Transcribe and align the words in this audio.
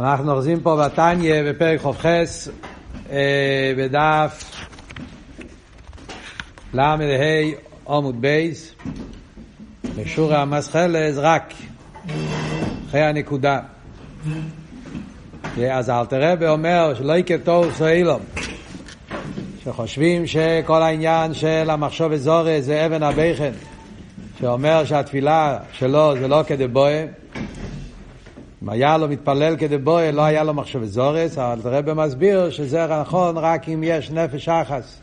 אנחנו 0.00 0.32
אוחזים 0.32 0.60
פה 0.60 0.76
בתניא 0.84 1.42
בפרק 1.42 1.80
ח"ח 1.80 2.06
אה, 3.10 3.72
בדף 3.76 4.54
ל"ה 6.74 6.96
עמוד 7.88 8.20
בייס 8.20 8.74
בשורה 9.96 10.42
המסחלס 10.42 11.16
רק 11.16 11.54
אחרי 12.88 13.02
הנקודה. 13.02 13.60
אז 15.72 15.90
אלתרבה 15.90 16.48
אומר 16.50 16.94
שלא 16.94 17.12
יקטור 17.12 17.64
סוילום 17.72 18.20
שחושבים 19.64 20.26
שכל 20.26 20.82
העניין 20.82 21.34
של 21.34 21.70
המחשוב 21.70 22.12
אזורי 22.12 22.62
זה 22.62 22.86
אבן 22.86 23.02
הבכן 23.02 23.52
שאומר 24.40 24.84
שהתפילה 24.84 25.58
שלו 25.72 26.14
זה 26.18 26.28
לא 26.28 26.42
כדבואה 26.46 27.04
אם 28.62 28.68
היה 28.68 28.98
לו 28.98 29.08
מתפלל 29.08 29.56
כדבואה, 29.56 30.10
לא 30.10 30.22
היה 30.22 30.44
לו 30.44 30.54
מחשב 30.54 30.84
זורס, 30.84 31.38
אבל 31.38 31.74
הרב 31.74 31.92
מסביר 31.92 32.50
שזה 32.50 32.86
נכון 32.86 33.36
רק 33.36 33.68
אם 33.68 33.82
יש 33.84 34.10
נפש 34.10 34.48
אחס. 34.48 35.00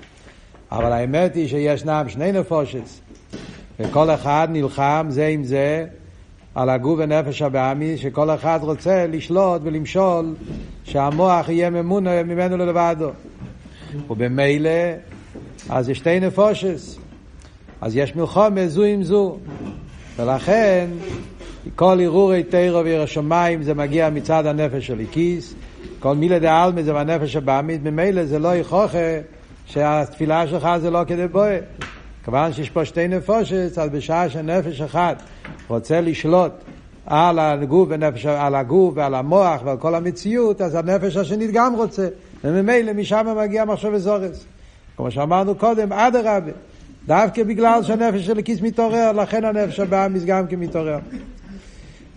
אבל 0.72 0.92
האמת 0.92 1.36
היא 1.36 1.48
שישנם 1.48 2.06
שני 2.08 2.32
נפושס, 2.32 3.02
וכל 3.80 4.10
אחד 4.10 4.48
נלחם 4.52 5.08
זה 5.10 5.28
עם 5.28 5.44
זה 5.44 5.86
על 6.56 6.70
הגוף 6.70 7.00
ונפש 7.00 7.42
הבאמי, 7.42 7.98
שכל 7.98 8.30
אחד 8.30 8.60
רוצה 8.62 9.08
לשלוט 9.08 9.62
ולמשול 9.64 10.36
שהמוח 10.84 11.50
יהיה 11.50 11.70
ממונה 11.70 12.24
ממנו 12.24 12.58
לבדו. 12.58 13.10
ובמילא, 14.10 14.70
אז 15.70 15.90
יש 15.90 15.98
שתי 15.98 16.20
נפושס, 16.20 16.98
אז 17.82 17.98
יש 17.98 18.16
מלחומה 18.16 18.68
זו 18.68 18.84
עם 18.84 19.04
זו, 19.04 19.38
ולכן 20.18 20.88
כל 21.76 22.00
ערעורי 22.02 22.44
תירו 22.44 22.84
ועיר 22.84 23.02
השמיים 23.02 23.64
זה 23.64 23.74
מגיע 23.74 24.10
מצד 24.10 24.46
הנפש 24.46 24.88
של 24.88 25.00
איקיס, 25.00 25.54
כל 26.00 26.16
מילה 26.16 26.40
דעלמי 26.40 26.84
זה 26.84 26.94
בנפש 26.94 27.36
הבאמית, 27.36 27.84
ממילא 27.84 28.26
זה 28.26 28.40
לא 28.40 28.56
יכוחה 28.56 29.20
שהתפילה 29.66 30.48
שלך 30.48 30.70
זה 30.82 30.90
לא 30.92 31.00
כדי 31.08 31.28
בואה. 31.28 31.60
כיוון 32.26 32.54
שיש 32.54 32.70
פה 32.70 32.86
שתי 32.86 33.08
נפושת, 33.08 33.78
אז 33.78 33.90
בשעה 33.90 34.30
שנפש 34.30 34.82
אחד 34.82 35.16
רוצה 35.68 36.02
לשלוט 36.02 36.52
על 37.06 37.40
הגוף, 37.40 37.88
ונפש, 37.92 38.26
על 38.26 38.56
הגוף 38.56 38.94
ועל 38.98 39.16
המוח 39.16 39.62
ועל 39.64 39.78
כל 39.78 39.96
המציאות, 39.96 40.62
אז 40.62 40.76
הנפש 40.76 41.18
השנית 41.18 41.52
גם 41.54 41.76
רוצה. 41.76 42.08
וממילא 42.44 42.94
משם 42.94 43.28
מגיע 43.44 43.66
מחשב 43.66 43.90
וזורס. 43.94 44.46
כמו 44.98 45.12
שאמרנו 45.12 45.56
קודם, 45.56 45.94
אדרבה. 45.94 46.52
דווקא 47.08 47.44
בגלל 47.44 47.84
שהנפש 47.84 48.26
של 48.26 48.40
הכיס 48.40 48.62
מתעורר, 48.62 49.12
לכן 49.12 49.46
הנפש 49.46 49.80
הבאמיס 49.80 50.26
גם 50.26 50.48
כן 50.48 50.56
מתעורר. 50.56 51.00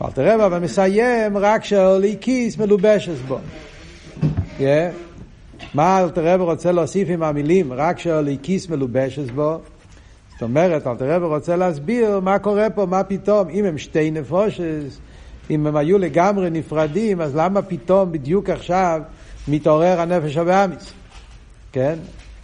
אבל 0.02 0.10
תראה, 0.12 0.46
אבל 0.46 0.58
מסיים 0.58 1.36
רק 1.36 1.64
שהעולי 1.64 2.16
כיס 2.20 2.58
מלובשת 2.58 3.16
בו. 3.28 3.38
Yeah. 4.58 4.62
מה 5.74 6.00
אלתרבה 6.00 6.44
רוצה 6.44 6.72
להוסיף 6.72 7.08
עם 7.10 7.22
המילים 7.22 7.72
רק 7.72 7.98
שהעולי 7.98 8.36
כיס 8.42 8.68
מלובשת 8.68 9.30
בו? 9.30 9.58
זאת 10.32 10.42
אומרת, 10.42 10.86
אלתרבה 10.86 11.26
רוצה 11.26 11.56
להסביר 11.56 12.20
מה 12.20 12.38
קורה 12.38 12.70
פה, 12.70 12.86
מה 12.86 13.04
פתאום, 13.04 13.48
אם 13.48 13.64
הם 13.64 13.78
שתי 13.78 14.10
נפושס, 14.10 14.98
אם 15.50 15.66
הם 15.66 15.76
היו 15.76 15.98
לגמרי 15.98 16.50
נפרדים, 16.50 17.20
אז 17.20 17.36
למה 17.36 17.62
פתאום 17.62 18.12
בדיוק 18.12 18.50
עכשיו 18.50 19.00
מתעורר 19.48 20.00
הנפש 20.00 20.36
הבאמיס? 20.36 20.92
כן? 21.72 21.94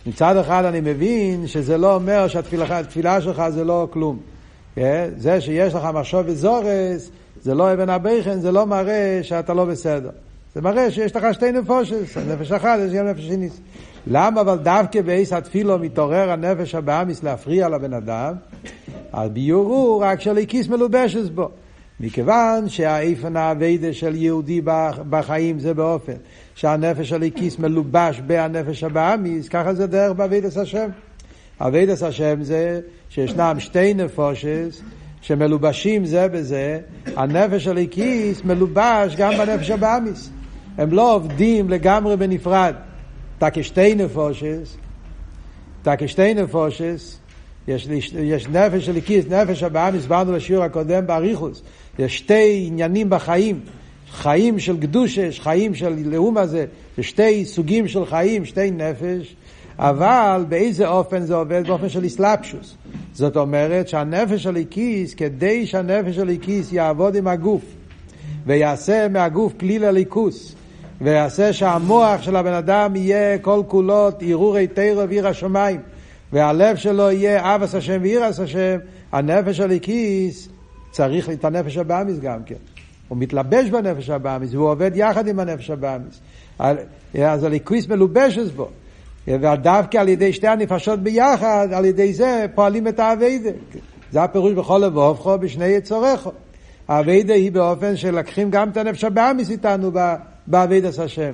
מצד 0.06 0.36
אחד 0.36 0.64
אני 0.64 0.80
מבין 0.80 1.46
שזה 1.46 1.78
לא 1.78 1.94
אומר 1.94 2.28
שהתפילה 2.28 3.20
שלך 3.20 3.42
זה 3.48 3.64
לא 3.64 3.88
כלום. 3.90 4.18
כן? 4.74 5.08
זה 5.16 5.40
שיש 5.40 5.74
לך 5.74 5.88
מחשוב 5.94 6.22
וזורס, 6.26 7.10
זה 7.42 7.54
לא 7.54 7.72
אבן 7.72 7.88
הבכן, 7.88 8.40
זה 8.40 8.52
לא 8.52 8.66
מראה 8.66 9.20
שאתה 9.22 9.54
לא 9.54 9.64
בסדר. 9.64 10.10
זה 10.54 10.60
מראה 10.60 10.90
שיש 10.90 11.16
לך 11.16 11.34
שתי 11.34 11.52
נפושס, 11.52 12.16
נפש 12.16 12.52
אחת, 12.52 12.78
יש 12.86 12.92
גם 12.92 13.06
נפש 13.06 13.20
שני. 13.20 13.48
למה 14.06 14.40
אבל 14.40 14.58
דווקא 14.58 15.02
בעיס 15.02 15.32
התפילו 15.32 15.78
מתעורר 15.78 16.30
הנפש 16.30 16.74
הבאמיס 16.74 17.22
להפריע 17.22 17.68
לבן 17.68 17.92
אדם? 17.92 18.34
אז 19.12 19.30
ביור 19.30 19.66
הוא 19.66 20.04
רק 20.04 20.20
שליקיס 20.20 20.68
מלובשת 20.68 21.30
בו. 21.30 21.50
מכיוון 22.00 22.68
שהאיפן 22.68 23.36
האביידה 23.36 23.92
של 23.92 24.14
יהודי 24.14 24.60
בחיים 25.10 25.58
זה 25.58 25.74
באופן 25.74 26.12
שהנפש 26.54 27.12
האלוקית 27.12 27.58
מלובש 27.58 28.20
בהנפש 28.26 28.84
הבהמית, 28.84 29.48
ככה 29.48 29.74
זה 29.74 29.86
דרך 29.86 30.12
בעבודת 30.16 30.56
השם. 30.56 30.88
עבודת 31.60 32.02
השם 32.02 32.42
זה 32.42 32.80
שישנם 33.08 33.56
שתי 33.58 33.94
נפשות 33.94 34.80
שמלובשים 35.20 36.04
זה 36.04 36.28
בזה, 36.28 36.80
הנפש 37.16 37.66
האלוקית 37.66 38.44
מלובש 38.44 39.16
גם 39.16 39.32
בנפש 39.38 39.70
הבהמית. 39.70 40.30
הם 40.78 40.92
לא 40.92 41.14
עובדים 41.14 41.68
לגמרי 41.68 42.16
בנפרד. 42.16 42.74
אתה 43.38 43.50
כשתי 43.50 43.94
נפשות, 43.94 44.76
אתה 45.82 45.96
כשתי 45.96 46.34
נפשות, 46.34 47.18
יש, 47.68 47.88
יש 48.18 48.48
נפש 48.48 48.88
האלוקית, 48.88 49.26
נפש 49.26 49.62
הבהמית, 49.62 50.02
הסברנו 50.02 50.32
בשיעור 50.32 50.64
הקודם 50.64 51.06
באריכות, 51.06 51.62
יש 51.98 52.18
שתי 52.18 52.64
עניינים 52.66 53.10
בחיים, 53.10 53.60
חיים 54.10 54.58
של 54.58 54.80
קדושש, 54.80 55.40
חיים 55.40 55.74
של 55.74 55.94
לאום 56.04 56.38
הזה, 56.38 56.66
זה 56.96 57.02
שתי 57.02 57.44
סוגים 57.44 57.88
של 57.88 58.06
חיים, 58.06 58.44
שתי 58.44 58.70
נפש, 58.70 59.36
אבל 59.78 60.44
באיזה 60.48 60.88
אופן 60.88 61.20
זה 61.20 61.34
עובד? 61.34 61.66
באופן 61.66 61.88
של 61.88 62.06
אסלאפשוס. 62.06 62.76
זאת 63.12 63.36
אומרת 63.36 63.88
שהנפש 63.88 64.42
של 64.42 64.48
הליקיס, 64.48 65.14
כדי 65.14 65.66
שהנפש 65.66 66.14
של 66.14 66.20
הליקיס 66.20 66.72
יעבוד 66.72 67.14
עם 67.14 67.28
הגוף 67.28 67.62
ויעשה 68.46 69.08
מהגוף 69.08 69.52
כלי 69.60 69.78
לליכוס 69.78 70.54
ויעשה 71.00 71.52
שהמוח 71.52 72.22
של 72.22 72.36
הבן 72.36 72.52
אדם 72.52 72.96
יהיה 72.96 73.38
כל 73.38 73.62
כולו 73.66 74.08
הרהורי 74.20 74.66
תירו 74.66 75.08
ועיר 75.08 75.28
השמיים 75.28 75.80
והלב 76.32 76.76
שלו 76.76 77.10
יהיה 77.10 77.54
אבס 77.54 77.74
השם 77.74 77.98
ואירס 78.02 78.40
השם, 78.40 78.78
הנפש 79.12 79.56
של 79.56 79.62
האלוקית 79.62 80.48
צריך 80.90 81.30
את 81.30 81.44
הנפש 81.44 81.76
הבהמית 81.76 82.18
גם 82.18 82.42
כן. 82.46 82.54
הוא 83.08 83.18
מתלבש 83.18 83.70
בנפש 83.70 84.10
הבהמית 84.10 84.54
והוא 84.54 84.70
עובד 84.70 84.90
יחד 84.94 85.28
עם 85.28 85.40
הנפש 85.40 85.70
הבהמית. 85.70 86.20
אז 86.58 87.44
האלוקית 87.44 87.88
מלובשת 87.88 88.52
בו. 88.56 88.68
ודווקא 89.28 89.98
על 89.98 90.08
ידי 90.08 90.32
שתי 90.32 90.46
הנפשות 90.46 91.00
ביחד, 91.00 91.68
על 91.72 91.84
ידי 91.84 92.12
זה 92.12 92.46
פועלים 92.54 92.88
את 92.88 93.00
העבודה. 93.00 93.50
זה 94.12 94.22
הפירוש 94.22 94.52
בכל 94.52 94.78
לבבך 94.84 95.38
בשני 95.38 95.66
יצריך. 95.66 96.30
העבודה 96.88 97.34
היא 97.34 97.52
באופן 97.52 97.96
שלקחים 97.96 98.50
גם 98.50 98.68
את 98.68 98.76
הנפש 98.76 99.04
הבהמית 99.04 99.50
איתנו 99.50 99.90
בעבודת 100.46 100.98
השם. 100.98 101.32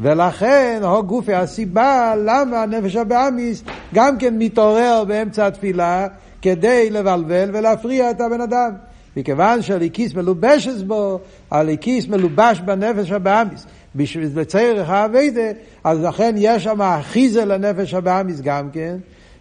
ולכן 0.00 0.80
הא 0.82 1.02
גופא 1.02 1.34
הסיבה 1.34 2.14
למה 2.24 2.62
הנפש 2.62 2.96
הבהמית 2.96 3.62
גם 3.94 4.18
כן 4.18 4.38
מתעורר 4.38 5.04
באמצע 5.08 5.46
התפילה 5.46 6.06
כדי 6.42 6.90
לבלבל 6.90 7.50
ולהפריע 7.52 8.10
את 8.10 8.20
הבן 8.20 8.40
אדם. 8.40 8.70
מכיוון 9.16 9.62
שהאלוקית 9.62 10.14
מלובשת 10.14 10.82
בו, 10.86 11.20
האלוקית 11.50 12.08
מלובש 12.08 12.60
בנפש 12.60 13.10
הבהמית. 13.10 13.66
בשביל 13.96 14.28
לצורך 14.34 14.82
העבודה, 14.86 15.50
אז 15.84 16.02
לכן 16.02 16.34
יש 16.38 16.64
שם 16.64 16.82
אחיזה 16.82 17.44
לנפש 17.44 17.94
הבהמית 17.94 18.40
גם 18.40 18.70
כן, 18.70 18.96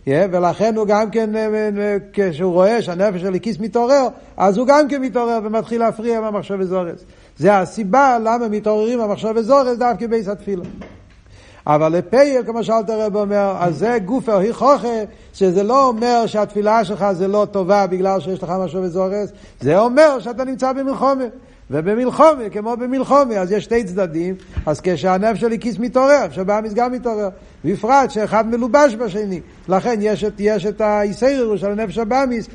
yeah, 0.05 0.09
ולכן 0.31 0.75
הוא 0.75 0.87
גם 0.87 1.09
כן, 1.09 1.35
אה, 1.35 1.69
אה, 1.77 1.97
כשהוא 2.13 2.53
רואה 2.53 2.81
שהנפש 2.81 3.21
של 3.21 3.27
האלוקית 3.27 3.59
מתעורר, 3.59 4.07
אז 4.37 4.57
הוא 4.57 4.67
גם 4.67 4.87
כן 4.87 5.01
מתעורר 5.01 5.39
ומתחיל 5.43 5.79
להפריע 5.79 6.21
מהמחשבות 6.21 6.57
זרות. 6.59 7.03
זה 7.37 7.57
הסיבה 7.57 8.17
למה 8.23 8.47
מתעוררים 8.47 9.01
המחשבות 9.01 9.33
זרות 9.35 9.77
דווקא 9.77 10.07
בעת 10.07 10.27
התפילה. 10.27 10.63
אבל 11.67 11.97
לפייר, 11.97 12.43
כמו 12.43 12.63
שאלת 12.63 12.89
הרב 12.89 13.15
אומר, 13.15 13.55
אז 13.59 13.77
זה 13.77 13.97
גוף 14.05 14.29
אוהי 14.29 14.53
חוכה, 14.53 15.03
שזה 15.33 15.63
לא 15.63 15.87
אומר 15.87 16.25
שהתפילה 16.25 16.85
שלך 16.85 17.05
זה 17.11 17.27
לא 17.27 17.47
טובה 17.51 17.87
בגלל 17.87 18.19
שיש 18.19 18.43
לך 18.43 18.53
משהו 18.59 18.83
וזורס, 18.83 19.29
זה 19.61 19.79
אומר 19.79 20.19
שאתה 20.19 20.43
נמצא 20.43 20.73
במלחומה. 20.73 21.23
ובמלחומה, 21.71 22.49
כמו 22.51 22.77
במלחומה, 22.77 23.35
אז 23.35 23.51
יש 23.51 23.63
שתי 23.63 23.83
צדדים, 23.83 24.35
אז 24.65 24.81
כשהנפש 24.83 25.39
של 25.39 25.57
כיס 25.57 25.79
מתעורר, 25.79 26.25
שבאמיס 26.31 26.73
גם 26.73 26.91
מתעורר, 26.91 27.29
בפרט 27.65 28.11
שאחד 28.11 28.47
מלובש 28.47 28.95
בשני, 28.95 29.41
לכן 29.69 29.99
יש 30.01 30.23
את, 30.23 30.33
יש 30.39 30.65
את 30.65 30.81
האיסיירו 30.81 31.57
של 31.57 31.71
הנפש 31.71 31.97
הבאמיס 31.97 32.47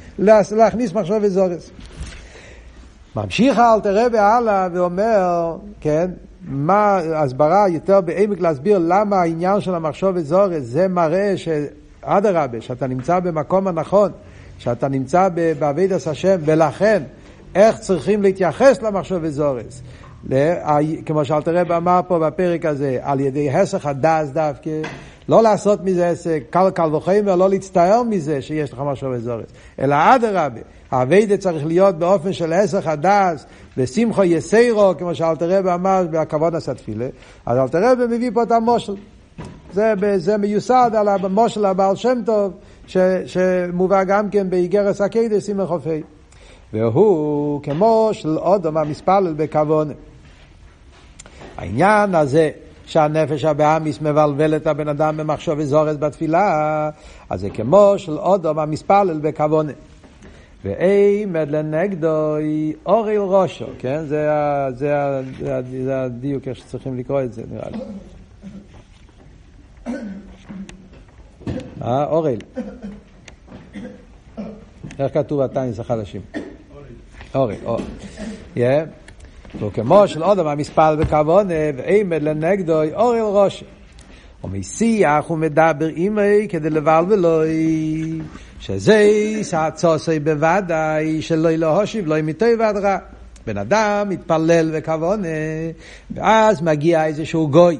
להכניס 0.53 0.93
מחשב 0.93 1.19
וזורס. 1.23 1.71
ממשיך 3.17 3.59
אלתר 3.59 4.07
רבי 4.07 4.19
הלאה 4.19 4.69
ואומר, 4.73 5.57
כן, 5.81 6.11
מה 6.49 6.97
הסברה 7.15 7.69
יותר 7.69 8.01
בעמק 8.01 8.41
להסביר 8.41 8.79
למה 8.79 9.17
העניין 9.17 9.61
של 9.61 9.75
המחשוב 9.75 10.11
וזורס, 10.15 10.63
זה 10.63 10.89
מראה 10.89 11.35
שאדרבה, 11.37 12.61
שאתה 12.61 12.87
נמצא 12.87 13.21
במקום 13.21 13.67
הנכון, 13.67 14.11
שאתה 14.59 14.89
נמצא 14.89 15.29
בעבידת 15.59 16.07
השם, 16.07 16.37
ולכן 16.45 17.03
איך 17.55 17.79
צריכים 17.79 18.23
להתייחס 18.23 18.83
למחשב 18.83 19.19
וזורס. 19.23 19.83
כמו 21.07 21.25
שאלתר 21.25 21.57
רב 21.57 21.73
אמר 21.73 22.01
פה 22.09 22.19
בפרק 22.19 22.65
הזה, 22.65 22.99
על 23.03 23.21
ידי 23.21 23.51
הסך 23.51 23.87
הדס 23.87 24.29
דווקא, 24.33 24.71
לא 25.29 25.43
לעשות 25.43 25.85
מזה 25.85 26.09
עסק, 26.09 26.43
קל 26.51 26.71
קל 26.71 26.95
וחומר, 26.95 27.37
לא 27.37 27.49
להצטער 27.51 28.03
מזה 28.03 28.43
שיש 28.43 28.73
לך 28.73 28.79
משהו 28.81 29.11
בזורס, 29.11 29.47
אלא 29.79 29.97
אדרבה, 29.97 30.61
האביידה 30.91 31.37
צריך 31.37 31.67
להיות 31.67 31.99
באופן 31.99 32.33
של 32.33 32.53
הסך 32.53 32.87
הדס, 32.87 33.47
ושמחו 33.77 34.25
יסיירו, 34.25 34.93
כמו 34.99 35.15
שאלתר 35.15 35.59
רב 35.59 35.67
אמר 35.67 36.05
בכבוד 36.11 36.55
הסתפילה, 36.55 37.07
אז 37.47 37.59
אלתר 37.59 37.79
רב 37.83 37.99
מביא 38.11 38.31
פה 38.35 38.43
את 38.43 38.53
המושל. 38.53 38.95
זה, 39.75 39.95
זה 40.17 40.37
מיוסד 40.37 40.91
על 40.95 41.09
המושל 41.09 41.65
הבעל 41.65 41.97
שם 41.97 42.19
טוב, 42.27 42.53
ש, 42.87 42.97
שמובא 43.27 44.05
גם 44.05 44.31
כן 44.31 44.51
באיגרס 44.51 45.01
הקדש 45.01 45.43
סימן 45.43 45.67
חופי. 45.67 46.03
והוא 46.73 47.63
כמו 47.63 48.11
של 48.13 48.39
אודום 48.39 48.77
המספלל 48.77 49.35
בכוונה. 49.37 49.93
העניין 51.57 52.15
הזה 52.15 52.51
שהנפש 52.87 53.45
הבאמיס 53.45 54.01
מבלבל 54.01 54.57
את 54.57 54.67
הבן 54.67 54.89
אדם 54.89 55.17
במחשוב 55.17 55.61
אזורס 55.61 55.97
בתפילה, 55.97 56.91
אז 57.31 57.41
זה 57.41 57.51
כמו 57.51 57.95
של 57.97 58.19
אודום 58.19 58.59
המספלל 58.59 59.19
בכוונה. 59.23 59.73
ואימד 60.65 61.51
לנגדו 61.51 62.37
אוריל 62.87 63.21
ראשו, 63.21 63.67
כן? 63.79 64.07
זה, 64.07 64.29
זה, 64.75 65.21
זה, 65.41 65.61
זה 65.85 66.03
הדיוק 66.03 66.49
איך 66.49 66.59
שצריכים 66.59 66.99
לקרוא 66.99 67.23
את 67.23 67.33
זה, 67.33 67.43
נראה 67.51 67.69
לי. 67.71 67.79
אה, 71.83 72.05
אוריל. 72.05 72.41
איך 74.99 75.15
כתוב 75.15 75.41
הטייניס 75.41 75.81
החדשים? 75.81 76.21
אוריל, 77.35 77.59
אוריל. 77.65 77.85
וכמו 79.61 80.09
של 80.09 80.25
אודם 80.25 80.47
המספל 80.47 80.97
בכוונה, 81.01 81.55
ואימד 81.77 82.23
לנגדו 82.23 82.83
אוריל 82.95 83.23
ראשו. 83.23 83.65
ומשיח 84.45 85.25
הוא 85.27 85.39
מדבר 85.39 85.89
עמי 85.95 86.47
כדי 86.49 86.71
לבלבלוי, 86.71 88.21
שזה 88.61 89.11
סעצוסי 89.43 90.21
בוודאי 90.21 91.23
שלא 91.23 91.51
להושיב 91.51 92.07
לא 92.07 92.23
מטוי 92.23 92.55
ועד 92.55 92.77
רע. 92.77 92.99
בן 93.47 93.59
אדם 93.59 94.09
מתפלל 94.09 94.71
בכוונה, 94.77 95.29
ואז 96.11 96.63
מגיע 96.63 97.07
איזשהו 97.07 97.49
גוי. 97.49 97.79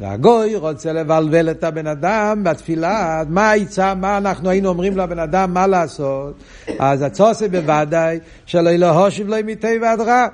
והגוי 0.00 0.56
רוצה 0.56 0.92
לבלבל 0.92 1.50
את 1.50 1.64
הבן 1.64 1.86
אדם 1.86 2.44
בתפילה, 2.44 3.22
מה 3.28 3.50
העצה, 3.50 3.94
מה 3.94 4.18
אנחנו 4.18 4.50
היינו 4.50 4.68
אומרים 4.68 4.96
לבן 4.96 5.18
אדם 5.18 5.54
מה 5.54 5.66
לעשות? 5.66 6.34
אז 6.78 7.02
הצוסי 7.02 7.48
בוודאי 7.48 8.18
שלא 8.46 8.70
להושיב 8.70 9.28
לא 9.28 9.36
מטוי 9.44 9.78
ועד 9.78 10.00
רע. 10.00 10.26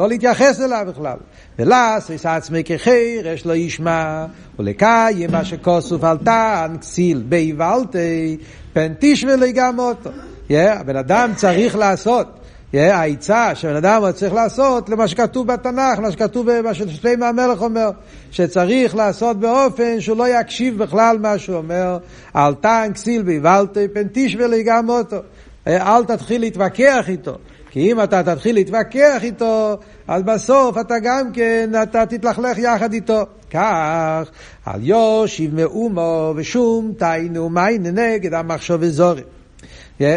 לא 0.00 0.08
להתייחס 0.08 0.60
אליו 0.60 0.86
בכלל. 0.88 1.16
ולעש 1.58 2.10
עצמי 2.24 2.64
כחיר, 2.64 3.28
יש 3.28 3.46
לו 3.46 3.54
ישמע, 3.54 4.26
ולקיים 4.58 5.32
מה 5.32 5.44
שכוסוף 5.44 6.04
על 6.04 6.18
טען, 6.18 6.78
כסיל 6.78 7.22
ביבלתי, 7.28 8.36
פן 8.72 8.92
תשווה 8.98 9.34
אותו. 9.78 10.10
הבן 10.50 10.96
אדם 10.96 11.32
צריך 11.36 11.76
לעשות. 11.76 12.39
העצה 12.74 13.54
שבן 13.54 13.76
אדם 13.76 14.02
צריך 14.14 14.34
לעשות 14.34 14.88
למה 14.88 15.08
שכתוב 15.08 15.46
בתנ"ך, 15.46 15.98
מה 15.98 16.12
שכתוב 16.12 16.50
במה 16.50 16.74
ששלמה 16.74 17.28
המלך 17.28 17.62
אומר, 17.62 17.90
שצריך 18.30 18.96
לעשות 18.96 19.40
באופן 19.40 20.00
שהוא 20.00 20.16
לא 20.16 20.40
יקשיב 20.40 20.78
בכלל 20.82 21.18
מה 21.18 21.38
שהוא 21.38 21.56
אומר, 21.56 21.98
על 22.34 22.54
טען 22.54 22.92
כסיל 22.92 23.22
ביבלתי, 23.22 23.88
פן 23.88 24.06
תשווה 24.12 24.62
גם 24.64 24.88
אותו. 24.88 25.16
אל 25.66 26.04
תתחיל 26.04 26.40
להתווכח 26.40 27.04
איתו. 27.08 27.38
כי 27.70 27.92
אם 27.92 28.02
אתה 28.02 28.22
תתחיל 28.22 28.54
להתווכח 28.54 29.18
איתו, 29.22 29.76
אז 30.08 30.22
בסוף 30.22 30.78
אתה 30.78 30.94
גם 31.02 31.32
כן, 31.32 31.70
אתה 31.82 32.06
תתלכלך 32.06 32.58
יחד 32.58 32.92
איתו. 32.92 33.26
כך, 33.50 34.30
על 34.64 34.80
יושיב 34.82 35.54
מאומו 35.54 36.32
ושום 36.36 36.92
תיינו 36.98 37.48
מיין 37.48 37.86
נגד 37.86 38.34
המחשוב 38.34 38.82
אזורי. 38.82 39.22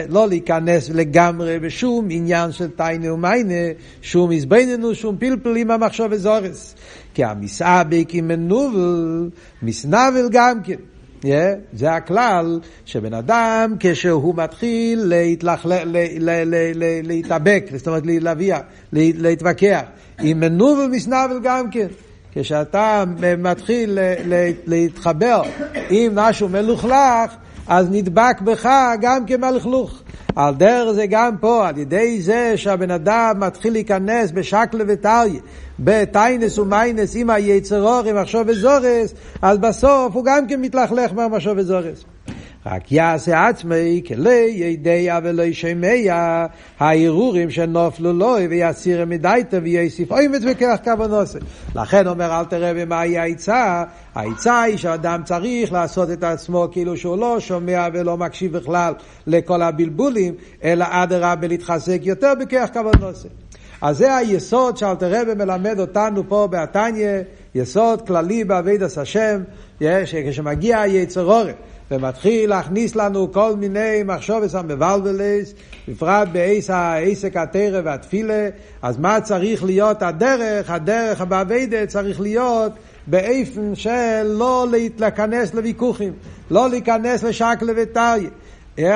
לא 0.10 0.28
להיכנס 0.28 0.90
לגמרי 0.90 1.60
בשום 1.60 2.08
עניין 2.10 2.52
של 2.52 2.68
תיינו 2.70 3.18
מיינה, 3.18 3.54
שום 4.02 4.32
הזבננו, 4.32 4.96
שום 4.96 5.18
פלפל 5.18 5.56
עם 5.56 5.72
המחשוב 5.72 6.14
אזורס. 6.14 6.76
כי 7.14 7.24
המסעבק 7.24 8.10
עם 8.12 8.28
מנובל, 8.28 9.30
מסנבל 9.62 10.30
גם 10.32 10.64
כן. 10.64 10.76
Yeah, 11.22 11.26
זה 11.74 11.94
הכלל 11.94 12.60
שבן 12.86 13.14
אדם 13.14 13.76
כשהוא 13.80 14.36
מתחיל 14.36 15.14
להתאבק, 17.04 17.66
זאת 17.76 17.88
אומרת 17.88 18.04
להביע, 18.06 18.60
להתווכח, 18.94 19.82
עם 20.22 20.40
מנובל 20.40 20.88
מסנבל 20.88 21.40
גם 21.44 21.70
כן. 21.72 21.88
כשאתה 22.34 23.04
מתחיל 23.38 24.00
להתחבר 24.66 25.42
עם 25.90 26.16
משהו 26.16 26.50
מלוכלך, 26.50 27.36
אז 27.68 27.88
נדבק 27.92 28.42
בך 28.42 28.70
גם 29.02 29.26
כמלכלוך. 29.26 30.02
על 30.36 30.56
דרך 30.56 30.92
זה 30.92 31.06
גם 31.06 31.38
פה, 31.38 31.68
על 31.68 31.78
ידי 31.78 32.22
זה 32.22 32.54
שהבן 32.56 32.92
אדם 32.92 33.36
מתחיל 33.38 33.74
להיכנס 33.74 34.32
בשקלה 34.32 34.84
וטריה, 34.88 35.40
בטיינס 35.80 36.60
ומיינס 36.60 37.16
עם 37.16 37.30
היצרור, 37.30 38.02
עם 38.06 38.22
מחשוב 38.22 38.44
וזורס, 38.48 39.14
אז 39.42 39.58
בסוף 39.58 40.16
הוא 40.16 40.26
גם 40.26 40.48
כן 40.48 40.62
מתלכלך 40.62 41.14
מהמחשוב 41.14 41.54
וזורס. 41.58 42.13
רק 42.66 42.92
יעשה 42.92 43.48
עצמי 43.48 44.02
כלי 44.08 44.52
ידיע 44.56 45.20
ולא 45.24 45.44
ישמע 45.44 45.88
הערעורים 46.80 47.50
שנופלו 47.50 48.14
לו 48.14 48.36
ויסירם 48.50 49.10
מדייתו 49.10 49.64
ויוסיף 49.64 50.12
אומץ 50.12 50.44
בכך 50.44 50.76
כוונוסה. 50.84 51.40
לכן 51.76 52.08
אומר 52.08 52.40
אל 52.40 52.46
תראה 52.46 52.86
מהי 52.86 53.18
העצה, 53.18 53.84
העצה 54.16 54.62
היא 54.62 54.78
שאדם 54.78 55.22
צריך 55.26 55.74
לעשות 55.74 56.12
את 56.12 56.24
עצמו 56.24 56.68
כאילו 56.72 56.98
שהוא 56.98 57.18
לא 57.18 57.40
שומע 57.40 57.88
ולא 57.94 58.18
מקשיב 58.18 58.58
בכלל 58.58 58.94
לכל 59.28 59.62
הבלבולים, 59.62 60.34
אלא 60.64 60.86
אדרבה 60.90 61.48
להתחזק 61.48 62.00
יותר 62.02 62.34
בכך 62.40 62.70
כוונוסה. 62.74 63.28
אז 63.82 63.98
זה 63.98 64.16
היסוד 64.16 64.78
שאלתר 64.78 65.22
רבי 65.22 65.34
מלמד 65.34 65.80
אותנו 65.80 66.30
פה 66.30 66.48
בעתניה, 66.52 67.22
יסוד 67.56 68.08
כללי 68.08 68.44
בעבידת 68.44 68.98
השם, 68.98 69.42
כשמגיע 70.30 70.82
היצר 70.82 71.26
אורן. 71.26 71.54
ומתחיל 71.92 72.50
להכניס 72.50 72.96
לנו 72.96 73.32
כל 73.32 73.56
מיני 73.56 74.04
מחשובס 74.06 74.56
המבלבלס, 74.56 75.54
בפרט 75.88 76.28
בעיס 76.32 76.70
העסק 76.70 77.38
התרא 77.38 77.82
והתפילה, 77.84 78.50
אז 78.82 78.98
מה 78.98 79.22
צריך 79.22 79.64
להיות 79.64 80.02
הדרך? 80.02 80.70
הדרך 80.70 81.22
באביידה 81.22 81.86
צריך 81.86 82.22
להיות 82.22 82.72
באיפן 83.08 83.76
של 83.76 84.24
לא 84.24 84.68
להיכנס 84.98 85.54
לוויכוחים, 85.54 86.14
לא 86.52 86.70
להיכנס 86.70 87.24
לשקלה 87.24 87.74
וטריה. 87.76 88.30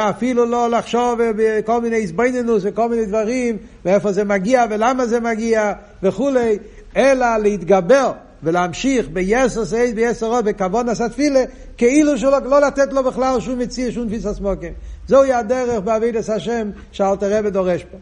אפילו 0.10 0.46
לא 0.46 0.70
לחשוב 0.70 1.20
בכל 1.38 1.82
מיני 1.82 2.04
הסביננוס 2.04 2.64
וכל 2.66 2.90
מיני 2.90 3.06
דברים, 3.06 3.58
מאיפה 3.86 4.12
זה 4.12 4.24
מגיע 4.24 4.66
ולמה 4.70 5.06
זה 5.06 5.20
מגיע 5.20 5.74
וכולי, 6.04 6.58
אלא 6.96 7.38
להתגבר 7.38 8.12
ולהמשיך 8.48 9.08
ביתר 9.14 9.66
שאת 9.66 9.94
וביתר 9.94 10.26
עוז 10.26 10.46
בכוונת 10.46 11.08
התפילה, 11.08 11.44
כאילו 11.78 12.18
שלא 12.18 12.40
לא 12.40 12.62
לתת 12.62 12.94
לו 12.94 13.04
בכלל 13.04 13.40
שום 13.40 13.60
מציאות, 13.60 13.92
שום 13.92 14.08
תפיסת 14.08 14.26
מקום. 14.26 14.74
זוהי 15.08 15.34
הדרך 15.34 15.84
בעבודת 15.84 16.30
השם 16.30 16.70
שאלטער 16.92 17.38
רבי 17.40 17.50
דורש 17.50 17.84
פה. 17.84 17.98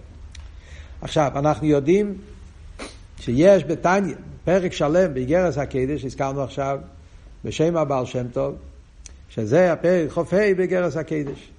עכשיו, 1.01 1.31
אנחנו 1.35 1.67
יודעים 1.67 2.15
שיש 3.19 3.63
בתניא, 3.63 4.15
פרק 4.43 4.73
שלם 4.73 5.13
באגרת 5.13 5.57
הקודש, 5.57 6.01
שהזכרנו 6.01 6.41
עכשיו, 6.41 6.79
בשם 7.45 7.77
הבעל 7.77 8.05
שם 8.05 8.27
טוב, 8.33 8.55
שזה 9.29 9.73
הפרק 9.73 10.11
כ"ה 10.11 10.53
באגרת 10.53 10.97
הקודש. 10.97 11.51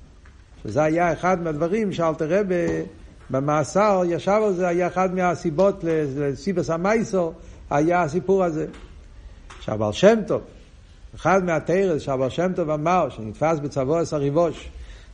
שזה 0.65 0.83
היה 0.83 1.13
אחד 1.13 1.43
מהדברים 1.43 1.93
שאלטער 1.93 2.41
רבי 2.41 2.83
במאסר 3.31 4.03
ישב 4.09 4.41
על 4.45 4.55
זה, 4.55 4.69
היה 4.69 4.87
אחד 4.87 5.15
מהסיבות 5.15 5.85
לסיבס 5.85 6.71
המייסור, 6.71 7.35
היה 7.71 8.03
הסיפור 8.03 8.45
הזה. 8.45 8.67
שהבעל 9.61 9.93
שם 9.93 10.19
טוב, 10.27 10.43
אחד 11.15 11.45
מהתרס 11.45 12.03
שהבעל 12.03 12.31
שם 12.31 12.53
טוב 12.57 12.71
אמר, 12.71 13.09
שנתפס 13.09 13.59
בצבוע 13.59 14.01
עשר 14.01 14.17
ריבוש, 14.17 14.69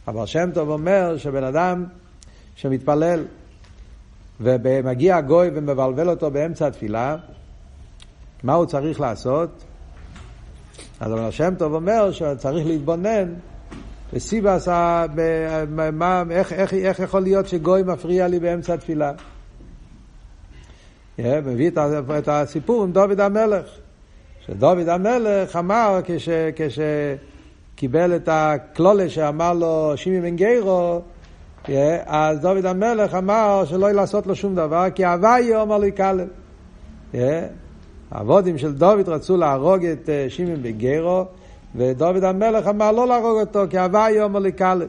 הבעל 0.07 0.27
שם 0.27 0.51
טוב 0.55 0.69
אומר 0.69 1.17
שבן 1.17 1.45
אדם 1.45 1.85
שמתפלל 2.57 3.25
ומגיע 4.41 5.21
גוי 5.21 5.51
ומבלבל 5.55 6.09
אותו 6.09 6.31
באמצע 6.31 6.67
התפילה, 6.67 7.17
מה 8.43 8.55
הוא 8.55 8.67
צריך 8.67 9.01
לעשות? 9.01 9.65
אז 11.01 11.13
הבעל 11.13 11.31
שם 11.31 11.55
טוב 11.59 11.75
אומר 11.75 12.13
שצריך 12.13 12.67
להתבונן 12.67 13.35
וסיבס, 14.13 14.69
איך, 16.31 16.53
איך, 16.53 16.75
איך 16.75 16.99
יכול 17.01 17.21
להיות 17.21 17.49
שגוי 17.49 17.83
מפריע 17.83 18.29
לי 18.29 18.41
באמצע 18.41 18.75
התפילה? 18.75 19.13
מביא 21.45 21.71
את 22.19 22.29
הסיפור 22.29 22.83
עם 22.83 22.93
דוד 22.93 23.21
המלך. 23.21 23.67
שדוד 24.47 24.89
המלך 24.89 25.57
אמר 25.57 26.01
כש, 26.05 26.29
כשקיבל 26.57 28.17
את 28.17 28.29
הקלולה 28.33 29.09
שאמר 29.09 29.53
לו 29.53 29.93
שימי 29.97 30.21
בן 30.21 30.37
גיירו, 30.37 31.01
אז 32.07 32.41
דוד 32.41 32.67
המלך 32.67 33.15
אמר 33.15 33.65
שלא 33.67 33.91
לעשות 33.91 34.27
לו 34.27 34.37
שום 34.37 34.55
דבר, 34.55 34.87
כי 34.95 35.05
הוויה 35.05 35.61
אומר 35.61 35.79
לו 35.79 35.85
יקלל. 35.85 36.27
העבודים 38.11 38.59
של 38.59 38.73
דוד 38.73 39.09
רצו 39.09 39.37
להרוג 39.37 39.85
את 39.85 40.09
שמעון 40.29 40.63
בגרו, 40.63 41.25
ודוד 41.77 42.25
המלך 42.25 42.67
אמר 42.67 42.93
לא 42.93 43.09
להרוג 43.09 43.41
אותו, 43.41 43.65
כי 43.71 43.79
הוואי 43.79 44.23
אומר 44.23 44.39
לקלל. 44.39 44.87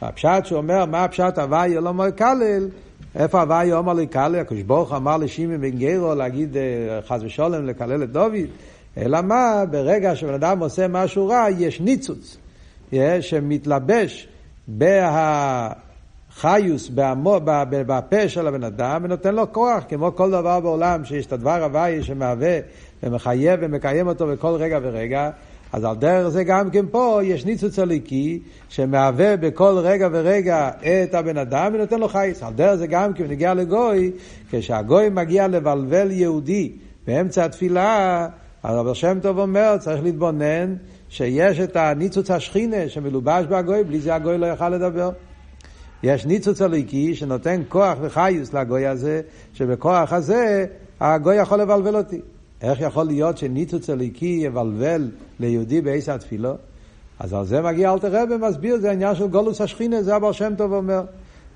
הפשט 0.00 0.44
שהוא 0.44 0.58
אומר, 0.58 0.84
מה 0.84 1.04
הפשט 1.04 1.38
הוואי 1.38 1.78
אומר 1.78 2.06
לקלל? 2.06 2.68
איפה 3.16 3.40
הוואי 3.40 3.72
אומר 3.72 3.92
לקלל? 3.92 4.36
הקדוש 4.36 4.62
ברוך 4.62 4.92
אמר 4.92 5.16
לשמעון 5.16 5.60
בן 5.60 5.70
גרו 5.70 6.14
להגיד 6.14 6.56
חס 7.06 7.20
ושלום 7.22 7.66
לקלל 7.66 8.02
את 8.02 8.12
דוד. 8.12 8.34
אלא 8.96 9.20
מה, 9.20 9.64
ברגע 9.70 10.16
שבן 10.16 10.34
אדם 10.34 10.58
עושה 10.58 10.88
משהו 10.88 11.28
רע, 11.28 11.46
יש 11.58 11.80
ניצוץ, 11.80 12.36
שמתלבש 13.20 14.28
בהחיוס, 14.68 15.70
בפה 17.86 18.28
של 18.28 18.46
הבן 18.46 18.64
אדם, 18.64 19.00
ונותן 19.04 19.34
לו 19.34 19.52
כוח, 19.52 19.84
כמו 19.88 20.16
כל 20.16 20.30
דבר 20.30 20.60
בעולם, 20.60 21.04
שיש 21.04 21.26
את 21.26 21.32
הדבר 21.32 21.64
הוואי 21.64 22.02
שמהווה 22.02 22.58
ומחייב 23.02 23.60
ומקיים 23.62 24.06
אותו 24.08 24.26
בכל 24.26 24.54
רגע 24.58 24.78
ורגע. 24.82 25.30
אז 25.72 25.84
על 25.84 25.96
דרך 25.96 26.28
זה 26.28 26.44
גם 26.44 26.70
כן 26.70 26.86
פה 26.90 27.20
יש 27.22 27.44
ניצוץ 27.44 27.78
הליקי 27.78 28.40
שמהווה 28.68 29.36
בכל 29.36 29.78
רגע 29.78 30.08
ורגע 30.12 30.70
את 30.80 31.14
הבן 31.14 31.36
אדם 31.36 31.72
ונותן 31.74 31.98
לו 31.98 32.08
חייס. 32.08 32.42
על 32.42 32.52
דרך 32.52 32.74
זה 32.74 32.86
גם 32.86 33.12
כן 33.12 33.24
נגיע 33.28 33.54
לגוי, 33.54 34.12
כשהגוי 34.50 35.08
מגיע 35.08 35.48
לבלבל 35.48 36.10
יהודי 36.10 36.72
באמצע 37.06 37.44
התפילה, 37.44 38.28
אז 38.62 38.76
רבי 38.76 38.94
שם 38.94 39.18
טוב 39.22 39.38
אומר, 39.38 39.76
צריך 39.78 40.02
להתבונן 40.02 40.74
שיש 41.08 41.60
את 41.60 41.76
הניצוץ 41.76 42.30
השכינה 42.30 42.88
שמלובש 42.88 43.46
בהגוי, 43.46 43.84
בלי 43.84 44.00
זה 44.00 44.14
הגוי 44.14 44.38
לא 44.38 44.46
יוכל 44.46 44.68
לדבר. 44.68 45.10
יש 46.02 46.26
ניצוץ 46.26 46.62
הליקי 46.62 47.14
שנותן 47.14 47.62
כוח 47.68 47.98
וחיוס 48.00 48.54
לגוי 48.54 48.86
הזה, 48.86 49.20
שבכוח 49.52 50.12
הזה 50.12 50.66
הגוי 51.00 51.36
יכול 51.36 51.60
לבלבל 51.60 51.96
אותי. 51.96 52.20
איך 52.62 52.80
יכול 52.80 53.04
להיות 53.04 53.38
שניצוץ 53.38 53.90
הליקי 53.90 54.40
יבלבל 54.42 55.10
ליהודי 55.40 55.80
בעשר 55.80 56.12
התפילו? 56.12 56.54
אז 57.18 57.32
על 57.32 57.46
זה 57.46 57.62
מגיע 57.62 57.92
אלתר 57.92 58.22
רבי 58.22 58.34
מסביר, 58.36 58.76
זה 58.80 58.90
העניין 58.90 59.14
של 59.14 59.28
גולוס 59.28 59.60
השכינה, 59.60 60.02
זה 60.02 60.16
הבעל 60.16 60.32
שם 60.32 60.52
טוב 60.56 60.72
אומר. 60.72 61.02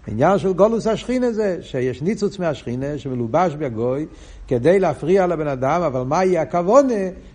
העניין 0.06 0.38
של 0.38 0.52
גולוס 0.52 0.86
השכינה 0.86 1.32
זה 1.32 1.58
שיש 1.62 2.02
ניצוץ 2.02 2.38
מהשכינה 2.38 2.98
שמלובש 2.98 3.54
בגוי 3.54 4.06
כדי 4.48 4.78
להפריע 4.78 5.26
לבן 5.26 5.48
אדם, 5.48 5.82
אבל 5.82 6.02
מהי 6.02 6.38
הכוונה? 6.38 6.94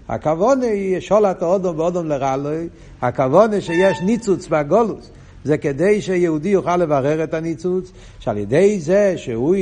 הכוונה 0.10 0.66
היא 0.66 1.00
שולת 1.00 1.42
האודום 1.42 1.80
ואודום 1.80 2.08
לרעלוי, 2.08 2.70
הכוונה 3.02 3.62
שיש 3.62 4.02
ניצוץ 4.02 4.48
בגולוס. 4.48 5.12
זה 5.44 5.58
כדי 5.58 6.02
שיהודי 6.02 6.50
יוכל 6.50 6.78
לברר 6.78 7.24
את 7.24 7.34
הניצוץ, 7.34 7.92
שעל 8.20 8.38
ידי 8.38 8.80
זה 8.80 9.14
שהוא 9.18 9.56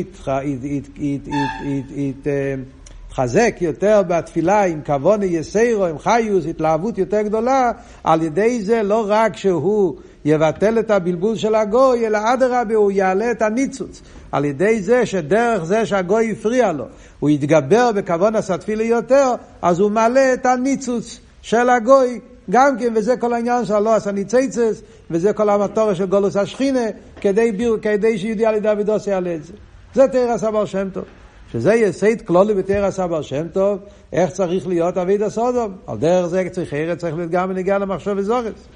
יתחזק 3.10 3.56
יותר 3.62 4.01
בתפילה 4.08 4.63
עם 4.63 4.82
כוונה 4.86 5.25
יסיירו, 5.25 5.86
עם 5.86 6.00
חיוס, 6.00 6.46
התלהבות 6.46 6.98
יותר 6.98 7.22
גדולה, 7.22 7.72
על 8.04 8.22
ידי 8.22 8.62
זה 8.62 8.84
לא 8.84 9.06
רק 9.08 9.38
שהוא 9.38 9.96
יבטל 10.25 10.80
את 10.80 10.92
הבלבול 10.92 11.36
של 11.36 11.56
הגוי, 11.56 12.08
אלא 12.08 12.20
אדרבה 12.34 12.75
הוא 12.75 12.92
יעלה 12.92 13.32
את 13.32 13.42
הניצוץ. 13.42 14.01
על 14.32 14.46
ידי 14.46 14.82
זה 14.82 15.06
שדרך 15.06 15.63
זה 15.63 15.86
שהגוי 15.86 16.32
הפריע 16.32 16.72
לו, 16.72 16.86
הוא 17.20 17.30
יתגבר 17.30 17.92
בכוון 17.92 18.36
הסטפילי 18.36 18.86
יותר, 18.86 19.34
אז 19.62 19.80
הוא 19.80 19.92
מעלה 19.92 20.34
את 20.34 20.46
הניצוץ 20.46 21.20
של 21.42 21.70
הגוי 21.70 22.20
גם 22.50 22.78
כן, 22.80 22.94
וזה 22.96 23.18
כל 23.18 23.34
העניין 23.34 23.66
של 23.66 23.74
הלא 23.74 23.96
עשה 23.96 24.12
ניציצס, 24.12 24.82
וזה 25.12 25.34
כל 25.34 25.50
המטורה 25.50 25.96
של 25.96 26.06
גולוס 26.06 26.36
השכינה, 26.36 26.86
כדי, 27.22 27.51
כדי 27.82 28.18
שיהודי 28.18 28.46
על 28.46 28.56
ידי 28.56 28.72
אבידוס 28.72 29.08
יעלה 29.08 29.36
את 29.36 29.44
זה. 29.44 29.54
זה 29.94 30.08
תרא 30.08 30.38
סבר 30.38 30.66
שם 30.66 30.89
טוב. 30.94 31.04
שזה 31.51 31.74
יסייד 31.74 32.22
כלולי 32.22 32.53
בתרא 32.53 32.91
סבר 32.91 33.22
שם 33.22 33.48
טוב, 33.48 33.79
איך 34.13 34.32
צריך 34.32 34.68
להיות 34.68 34.98
אבידוס 34.98 35.38
אודום. 35.38 35.75
על 35.88 35.98
דרך 35.98 36.25
זה 36.25 36.48
צריך 36.51 36.74
ארץ, 36.74 36.98
צריך 36.98 37.15
להיות 37.15 37.32
גם 37.32 37.50
בנגיעה 37.50 37.77
למחשוב 37.77 38.13
וזורץ. 38.18 38.68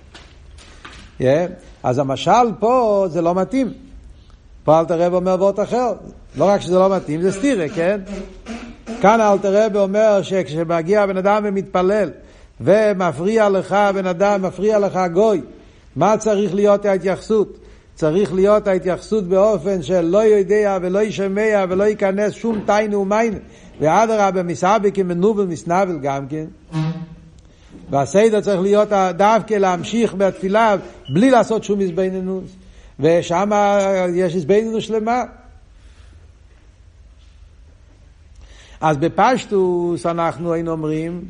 Yeah. 1.19 1.23
אז 1.83 1.99
המשל 1.99 2.51
פה 2.59 3.05
זה 3.09 3.21
לא 3.21 3.35
מתאים. 3.35 3.73
פה 4.63 4.79
אלתר 4.79 5.01
רב 5.01 5.13
אומר 5.13 5.35
וורט 5.39 5.59
אחר. 5.59 5.93
לא 6.37 6.45
רק 6.45 6.61
שזה 6.61 6.79
לא 6.79 6.95
מתאים, 6.95 7.21
זה 7.21 7.31
סטירה, 7.31 7.69
כן? 7.69 8.01
כאן 9.01 9.21
אלתר 9.21 9.65
רב 9.65 9.77
אומר 9.77 10.21
שכשמגיע 10.21 11.05
בן 11.05 11.17
אדם 11.17 11.41
ומתפלל 11.45 12.09
ומפריע 12.61 13.49
לך 13.49 13.75
בן 13.93 14.07
אדם, 14.07 14.41
מפריע 14.41 14.79
לך 14.79 14.99
גוי, 15.13 15.41
מה 15.95 16.17
צריך 16.17 16.53
להיות 16.53 16.85
ההתייחסות? 16.85 17.57
צריך 17.95 18.33
להיות 18.33 18.67
ההתייחסות 18.67 19.23
באופן 19.23 19.81
של 19.83 20.01
לא 20.01 20.23
יודע 20.23 20.77
ולא 20.81 21.03
ישמע 21.03 21.65
ולא 21.69 21.83
ייכנס 21.83 22.33
שום 22.33 22.59
תיינו 22.65 22.99
ומיין 22.99 23.39
ואדרבה 23.79 24.43
מסבקים 24.43 25.07
מנובל 25.07 25.45
מסנבל 25.45 25.99
גם 26.01 26.27
כן. 26.27 26.45
והסדר 27.89 28.41
צריך 28.41 28.61
להיות 28.61 28.89
דווקא 29.17 29.53
להמשיך 29.53 30.13
בתפילה 30.13 30.75
בלי 31.09 31.31
לעשות 31.31 31.63
שום 31.63 31.81
הזבנינוס. 31.81 32.55
ושם 32.99 33.49
יש 34.15 34.35
הזבנינוס 34.35 34.83
שלמה. 34.83 35.23
אז 38.81 38.97
בפשטוס 38.97 40.05
אנחנו 40.05 40.53
היינו 40.53 40.71
אומרים, 40.71 41.25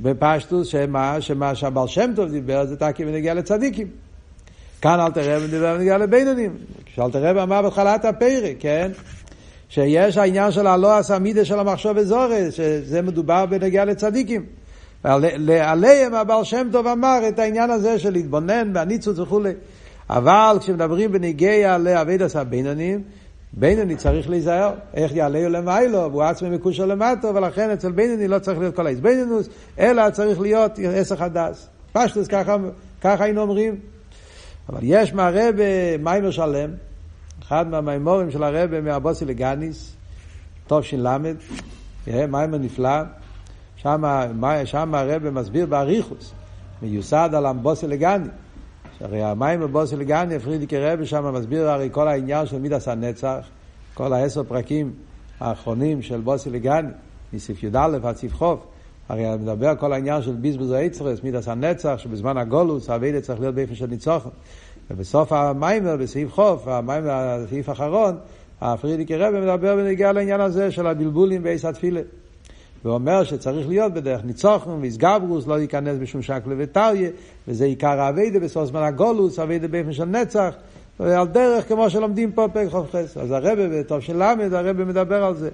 בפשטוס 0.00 0.68
שמה, 0.68 1.20
שמה 1.20 1.54
שהבעל 1.54 1.86
שם 1.86 2.10
טוב 2.16 2.30
דיבר 2.30 2.66
זה 2.66 2.76
תקי 2.76 3.04
ונגיע 3.04 3.34
לצדיקים. 3.34 4.01
כאן 4.82 5.00
אל 5.00 5.10
תראה 5.10 5.46
דיבר 5.46 5.74
ונגיע 5.76 5.98
לבינונים. 5.98 6.56
כשאל 6.86 7.10
תראה 7.10 7.42
אמר 7.42 7.62
בתחילת 7.62 8.04
הפרק, 8.04 8.56
כן? 8.60 8.90
שיש 9.68 10.16
העניין 10.16 10.50
של 10.52 10.66
הלא 10.66 10.98
הסמידה 10.98 11.44
של 11.44 11.58
המחשוב 11.58 11.98
אזורס, 11.98 12.54
שזה 12.54 13.02
מדובר 13.02 13.46
בנגיע 13.46 13.84
לצדיקים. 13.84 14.46
עליהם 15.62 16.14
הבעל 16.14 16.44
שם 16.44 16.68
טוב 16.72 16.86
אמר 16.86 17.20
את 17.28 17.38
העניין 17.38 17.70
הזה 17.70 17.98
של 17.98 18.10
להתבונן 18.10 18.70
והניצוץ 18.74 19.18
וכולי. 19.18 19.52
אבל 20.10 20.56
כשמדברים 20.60 21.12
בניגיע 21.12 21.78
לאבידס 21.78 22.36
הבינונים, 22.36 23.02
בינוני 23.52 23.96
צריך 23.96 24.30
להיזהר, 24.30 24.72
איך 24.94 25.14
יעלהו 25.14 25.50
למיילו, 25.50 25.98
והוא 25.98 26.22
עצמי 26.22 26.50
מקושר 26.50 26.86
למטו, 26.86 27.34
ולכן 27.34 27.70
אצל 27.70 27.92
בינוני 27.92 28.28
לא 28.28 28.38
צריך 28.38 28.58
להיות 28.58 28.76
כל 28.76 28.86
האיזבנינוס, 28.86 29.48
אלא 29.78 30.10
צריך 30.10 30.40
להיות 30.40 30.78
עסק 30.94 31.20
הדס. 31.20 31.68
פשטוס, 31.92 32.28
ככה, 32.28 32.56
ככה 33.00 33.24
היינו 33.24 33.40
אומרים. 33.40 33.91
אבל 34.68 34.80
יש 34.82 35.14
מהרבה 35.14 35.98
מיימר 35.98 36.30
שלם, 36.30 36.70
אחד 37.42 37.66
מהמימורים 37.68 38.30
של 38.30 38.42
הרבה 38.42 38.80
מהבוסי 38.80 39.24
לגניס, 39.24 39.96
טוב 40.66 40.82
ש"ל, 40.82 41.06
מיימר 42.06 42.58
נפלא, 42.58 43.02
שם 43.76 44.94
הרב 44.94 45.30
מסביר 45.30 45.66
באריכוס, 45.66 46.32
מיוסד 46.82 47.30
על 47.32 47.46
אמבוסי 47.46 47.86
לגני. 47.86 48.28
שהרי 48.98 49.22
המים 49.22 49.60
בבוסי 49.60 49.96
לגני, 49.96 50.38
פרידיקי 50.38 50.78
רבי 50.78 51.06
שם 51.06 51.34
מסביר 51.34 51.70
הרי 51.70 51.88
כל 51.92 52.08
העניין 52.08 52.46
של 52.46 52.58
מידס 52.58 52.88
הנצח, 52.88 53.46
כל 53.94 54.12
העשר 54.12 54.44
פרקים 54.44 54.92
האחרונים 55.40 56.02
של 56.02 56.20
בוסי 56.20 56.50
לגני, 56.50 56.88
מסעיף 57.32 57.62
י"א 57.62 57.98
עד 58.02 58.16
סעיף 58.16 58.34
חוף. 58.34 58.71
הרי 59.12 59.36
מדבר 59.36 59.74
כל 59.76 59.92
העניין 59.92 60.22
של 60.22 60.32
ביזבוז 60.32 60.70
האצרס, 60.70 61.22
מידס 61.22 61.48
הנצח, 61.48 61.94
שבזמן 61.98 62.36
הגולוס 62.36 62.90
האביידה 62.90 63.20
צריך 63.20 63.40
להיות 63.40 63.54
באיפה 63.54 63.74
של 63.74 63.86
ניצוחן. 63.86 64.28
ובסוף 64.90 65.32
המיימר, 65.32 65.96
בסעיף 65.96 66.32
חוף, 66.32 66.68
המיימר, 66.68 67.10
הסעיף 67.10 67.68
האחרון, 67.68 68.16
הפרידיקי 68.60 69.16
רבי 69.16 69.40
מדבר 69.40 69.76
בנגיעה 69.76 70.12
לעניין 70.12 70.40
הזה 70.40 70.70
של 70.70 70.86
הבלבולים 70.86 71.42
בעיס 71.42 71.64
התפילה. 71.64 72.00
ואומר 72.84 73.24
שצריך 73.24 73.68
להיות 73.68 73.92
בדרך 73.92 74.24
ניצוחן 74.24 74.70
ואיסגברוס, 74.70 75.46
לא 75.46 75.60
ייכנס 75.60 75.98
בשום 75.98 76.22
שקל 76.22 76.50
וטריה, 76.58 77.10
וזה 77.48 77.64
עיקר 77.64 78.00
האביידה 78.00 78.40
בסוף 78.40 78.64
זמן 78.64 78.82
הגולוס, 78.82 79.38
אביידה 79.38 79.68
באופן 79.68 79.92
של 79.92 80.04
נצח, 80.04 80.54
ועל 81.00 81.26
דרך 81.26 81.68
כמו 81.68 81.90
שלומדים 81.90 82.32
פה 82.32 82.48
פרק 82.52 82.68
חופכס. 82.68 83.16
אז 83.16 83.30
הרבה 83.30 83.68
בטוב 83.68 84.00
של 84.00 84.16
למד, 84.16 84.54
הרבה 84.54 84.84
מדבר 84.84 85.24
על 85.24 85.34
זה. 85.34 85.50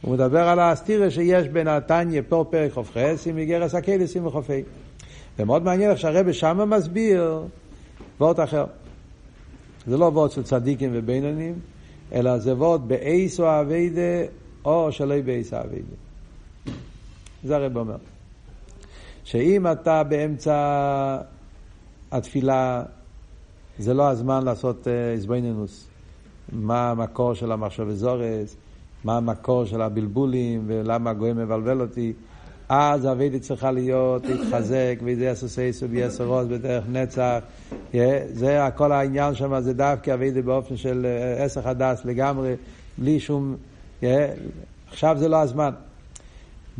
הוא 0.00 0.14
מדבר 0.14 0.48
על 0.48 0.60
הסתירה 0.60 1.10
שיש 1.10 1.48
בין 1.48 1.68
התניא 1.68 2.22
פה 2.28 2.44
פרק 2.50 2.72
חופכס 2.72 3.26
עם 3.26 3.38
איגרס 3.38 3.74
הקלסים 3.74 4.26
וחופי. 4.26 4.62
ומאוד 5.38 5.62
מעניין 5.62 5.90
איך 5.90 5.98
שהרבה 5.98 6.32
שמה 6.32 6.64
מסביר 6.64 7.42
וורט 8.20 8.40
אחר. 8.40 8.64
זה 9.86 9.96
לא 9.96 10.04
וורט 10.04 10.30
של 10.30 10.42
צדיקים 10.42 10.90
ובינונים, 10.92 11.54
אלא 12.12 12.38
זה 12.38 12.54
וורט 12.54 12.80
באייס 12.80 13.40
או 13.40 13.60
אביידה, 13.60 14.00
או 14.64 14.92
שלא 14.92 15.20
באייס 15.20 15.52
אביידה. 15.52 15.96
זה 17.44 17.56
הרב 17.56 17.76
אומר. 17.76 17.96
שאם 19.24 19.66
אתה 19.72 20.02
באמצע 20.02 21.18
התפילה, 22.12 22.82
זה 23.78 23.94
לא 23.94 24.08
הזמן 24.08 24.44
לעשות 24.44 24.88
איזבנינוס. 24.88 25.84
Uh, 25.84 25.98
מה 26.52 26.90
המקור 26.90 27.34
של 27.34 27.52
המחשב 27.52 27.90
זורס, 27.90 28.56
מה 29.04 29.16
המקור 29.16 29.64
של 29.64 29.82
הבלבולים, 29.82 30.64
ולמה 30.66 31.10
הגוי 31.10 31.32
מבלבל 31.32 31.80
אותי. 31.80 32.12
אז 32.68 33.04
האביידה 33.04 33.38
צריכה 33.38 33.70
להיות, 33.70 34.26
להתחזק, 34.26 34.98
וידי 35.02 35.32
אסוסייסו 35.32 35.88
ביסרוס 35.88 36.46
בדרך 36.46 36.84
נצח. 36.92 37.38
זה 38.32 38.60
כל 38.76 38.92
העניין 38.92 39.34
שם, 39.34 39.60
זה 39.60 39.72
דווקא 39.72 40.14
אביידה 40.14 40.42
באופן 40.42 40.76
של 40.76 41.06
עסק 41.38 41.66
הדס 41.66 42.04
לגמרי, 42.04 42.54
בלי 42.98 43.20
שום... 43.20 43.56
עכשיו 44.90 45.16
זה 45.18 45.28
לא 45.28 45.36
הזמן. 45.36 45.70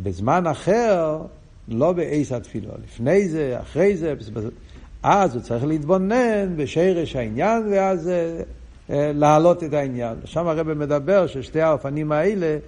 בזמן 0.02 0.46
אחר, 0.46 1.18
לא 1.68 1.92
בעיס 1.92 2.32
התפילו. 2.32 2.70
לפני 2.84 3.28
זה, 3.28 3.56
אחרי 3.60 3.96
זה, 3.96 4.14
אז 5.02 5.34
הוא 5.34 5.42
צריך 5.42 5.64
להתבונן 5.64 6.56
בשרש 6.56 7.16
העניין, 7.16 7.62
ואז 7.70 8.08
אה, 8.08 8.14
אה, 8.14 8.42
להעלות 8.88 9.64
את 9.64 9.72
העניין. 9.72 10.16
שם 10.24 10.46
הרב 10.46 10.72
מדבר 10.72 11.26
ששתי 11.26 11.60
האופנים 11.60 12.12
האלה, 12.12 12.58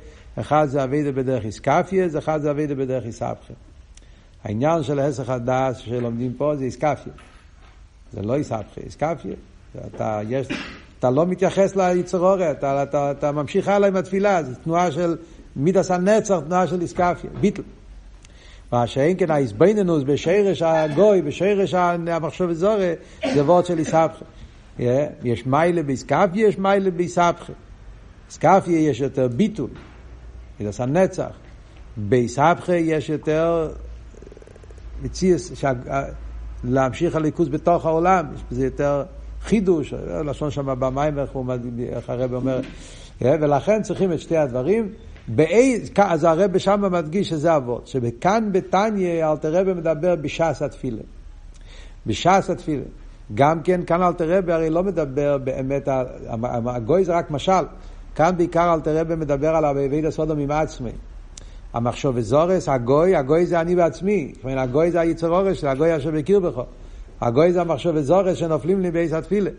אחד 0.41 0.67
זה 0.67 0.85
אבידה 0.85 1.13
בדרך 1.13 1.45
איסקפיה, 1.45 2.07
אחד 2.19 2.41
זה 2.41 2.51
אבידה 2.51 2.75
בדרך 2.75 3.05
איסבכה. 3.05 3.55
העניין 4.45 4.83
של 4.83 5.01
הסך 5.01 5.29
הדס 5.29 5.77
שלומדים 5.77 6.33
פה 6.37 6.57
זה 6.57 6.65
איסקפיה. 6.65 7.13
זה 8.13 8.23
לא 8.23 8.35
איסבכה, 8.35 8.81
איסקפיה. 8.87 9.35
אתה, 9.87 10.21
יש, 10.29 10.49
אתה 10.99 11.11
לא 11.11 11.27
מתייחס 11.27 11.77
ליצור 11.77 12.31
אורי, 12.31 12.51
אתה, 12.51 12.83
אתה, 12.83 13.11
אתה 13.11 13.33
ממשיך 13.33 13.69
הלאה 13.69 13.89
עם 13.89 13.97
התפילה, 13.97 14.43
זו 14.43 14.55
תנועה 14.65 14.93
של 14.93 15.17
מידס 15.57 15.91
הנצח, 15.91 16.39
תנועה 16.47 16.67
של 16.67 16.81
איסקפיה, 16.81 17.31
ביטל. 17.41 17.63
מה 18.73 18.87
שאין 18.87 19.17
כן 19.19 19.31
האיסבנינוס 19.31 20.03
בשרש 20.03 20.63
הגוי, 20.63 21.23
בשרש 21.23 21.75
המחשוב 21.75 22.53
זורי, 22.53 22.93
זה 23.35 23.45
וורד 23.45 23.67
של 23.67 23.79
איסבכה. 23.79 24.25
יש 24.79 25.47
מיילה 25.47 25.83
באיסקפיה, 25.83 26.49
יש 26.49 26.59
מיילה 26.59 26.91
באיסבכה. 26.91 27.53
איסקפיה 28.29 28.79
יש 28.79 29.01
יותר 29.01 29.29
ביטול, 29.29 29.71
מידס 30.61 30.81
הנצח. 30.81 31.31
באיסבכה 31.97 32.75
יש 32.77 33.09
יותר 33.09 33.71
מציאס, 35.03 35.65
להמשיך 36.65 37.17
הליכוז 37.17 37.49
בתוך 37.49 37.87
העולם, 37.87 38.27
יש 38.35 38.41
בזה 38.51 38.65
יותר 38.65 39.03
חידוש, 39.43 39.95
לשון 40.25 40.51
שם 40.51 40.81
במים, 40.81 41.19
איך, 41.19 41.31
איך 41.81 42.11
הרב 42.11 42.35
אומר, 42.35 42.61
ולכן 43.21 43.83
צריכים 43.83 44.13
את 44.13 44.21
שתי 44.21 44.37
הדברים. 44.37 44.93
אז 45.97 46.25
הרב 46.25 46.59
שם 46.59 46.93
מדגיש 46.93 47.29
שזה 47.29 47.57
אבות, 47.57 47.87
שבכאן 47.87 48.49
בתניא 48.53 49.31
אלתר 49.31 49.55
רבי 49.55 49.75
מדבר 49.75 50.17
בש"ס 50.17 50.63
התפילה. 50.63 51.03
בש"ס 52.07 52.51
התפילה. 52.51 52.83
גם 53.35 53.63
כן, 53.63 53.81
כאן 53.87 54.03
אלתר 54.03 54.39
רבי 54.39 54.53
הרי 54.53 54.71
לא 54.71 54.83
מדבר 54.83 55.39
באמת, 55.39 55.89
הגוי 56.67 57.05
זה 57.05 57.17
רק 57.17 57.31
משל. 57.31 57.65
כאן 58.15 58.35
בעיקר 58.37 58.75
אלתר 58.75 58.97
רבי 59.01 59.15
מדבר 59.15 59.49
על 59.49 59.65
אבי 59.65 60.07
הסודום 60.07 60.39
עם 60.39 60.51
עצמי. 60.51 60.91
המחשוב 61.73 62.17
וזורס, 62.17 62.69
הגוי, 62.69 63.17
הגוי 63.17 63.47
זה 63.47 63.61
אני 63.61 63.77
בעצמי. 63.77 64.33
זאת 64.35 64.45
אומרת, 64.45 64.69
הגוי 64.69 64.91
זה 64.91 65.01
היצר 65.01 65.29
אורש 65.29 65.65
הגוי 65.65 65.97
אשר 65.97 66.11
מכיר 66.11 66.41
בך. 66.41 66.61
הגוי 67.21 67.53
זה 67.53 67.61
המחשוב 67.61 67.93
וזורס 67.97 68.37
שנופלים 68.37 68.81
לי 68.81 68.91
בעיס 68.91 69.13
התפילה. 69.13 69.51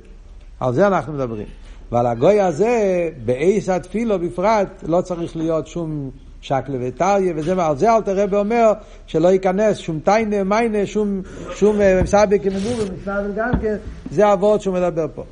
על 0.60 0.74
זה 0.74 0.88
אנחנו 0.88 1.13
מדברים. 1.13 1.48
ועל 1.92 2.08
הגוי 2.08 2.42
הזה, 2.42 3.10
בעיס 3.25 3.70
התפילו 3.70 4.20
בפרט, 4.20 4.84
לא 4.88 5.01
צריך 5.01 5.36
להיות 5.36 5.68
שום 5.68 6.12
שקלה 6.42 6.78
וטריה, 6.82 7.34
וזה 7.36 7.56
מה, 7.56 7.68
על 7.68 7.78
זה 7.78 7.96
אל 7.96 8.02
תראה 8.02 8.26
ואומר 8.30 8.72
שלא 9.08 9.28
ייכנס 9.28 9.78
שום 9.78 10.00
טיינה, 10.00 10.44
מיינה, 10.44 10.86
שום, 10.86 11.22
שום 11.56 11.78
סבק 12.06 12.44
כמגורים, 12.44 12.94
מסתבל 12.98 13.32
גם 13.36 13.52
כן, 13.62 13.76
זה 14.12 14.26
הוורד 14.26 14.62
שהוא 14.62 14.74
מדבר 14.74 15.06
פה. 15.16 15.24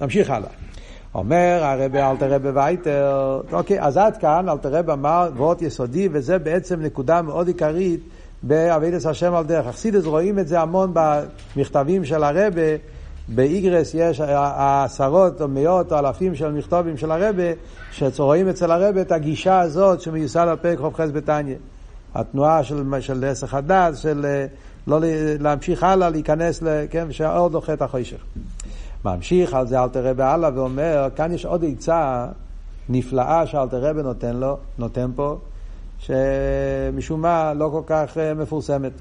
נמשיך 0.00 0.30
הלאה. 0.30 0.48
אומר 1.14 1.60
הרבי 1.62 2.00
אלתר 2.00 2.34
רבי 2.34 2.48
וייטר, 2.48 3.40
אוקיי, 3.52 3.80
אז 3.80 3.96
עד 3.96 4.16
כאן 4.16 4.48
אלתר 4.48 4.68
רבי 4.68 4.92
אמר 4.92 5.30
וורט 5.36 5.62
יסודי, 5.62 6.08
וזה 6.12 6.38
בעצם 6.38 6.80
נקודה 6.80 7.22
מאוד 7.22 7.48
עיקרית 7.48 8.00
בעבידת 8.42 9.06
השם 9.06 9.34
על 9.34 9.44
דרך. 9.44 9.66
אכסידס 9.66 10.04
רואים 10.04 10.38
את 10.38 10.48
זה 10.48 10.60
המון 10.60 10.92
במכתבים 10.94 12.04
של 12.04 12.24
הרבי, 12.24 12.76
באיגרס 13.34 13.94
יש 13.94 14.20
עשרות 14.56 15.40
או 15.40 15.48
מאות 15.48 15.92
או 15.92 15.98
אלפים 15.98 16.34
של 16.34 16.52
מכתבים 16.52 16.96
של 16.96 17.10
הרבי, 17.10 17.52
שרואים 17.92 18.48
אצל 18.48 18.70
הרבי 18.70 19.00
את 19.00 19.12
הגישה 19.12 19.60
הזאת 19.60 20.00
שמיוסד 20.00 20.46
על 20.48 20.56
פרק 20.56 20.78
ח"ח 20.78 21.00
בתניא. 21.00 21.56
התנועה 22.14 22.64
של, 22.64 23.00
של 23.00 23.24
עסק 23.24 23.54
הדס, 23.54 23.98
של 23.98 24.26
לא 24.86 24.98
להמשיך 25.40 25.82
הלאה, 25.82 26.10
להיכנס, 26.10 26.62
כן, 26.90 27.12
שהאור 27.12 27.48
דוחה 27.48 27.72
את 27.72 27.82
החושך. 27.82 28.24
ממשיך 29.04 29.54
על 29.54 29.66
זה 29.66 29.82
אלתר 29.82 30.06
רבי 30.06 30.22
הלאה 30.22 30.50
ואומר, 30.54 31.08
כאן 31.16 31.32
יש 31.32 31.46
עוד 31.46 31.64
עצה 31.64 32.26
נפלאה 32.88 33.46
שאלתר 33.46 33.90
רבי 33.90 34.02
נותן 34.02 34.36
לו, 34.36 34.56
נותן 34.78 35.10
פה, 35.16 35.38
שמשום 35.98 37.22
מה 37.22 37.54
לא 37.54 37.68
כל 37.72 37.82
כך 37.86 38.18
אה, 38.18 38.34
מפורסמת. 38.34 38.92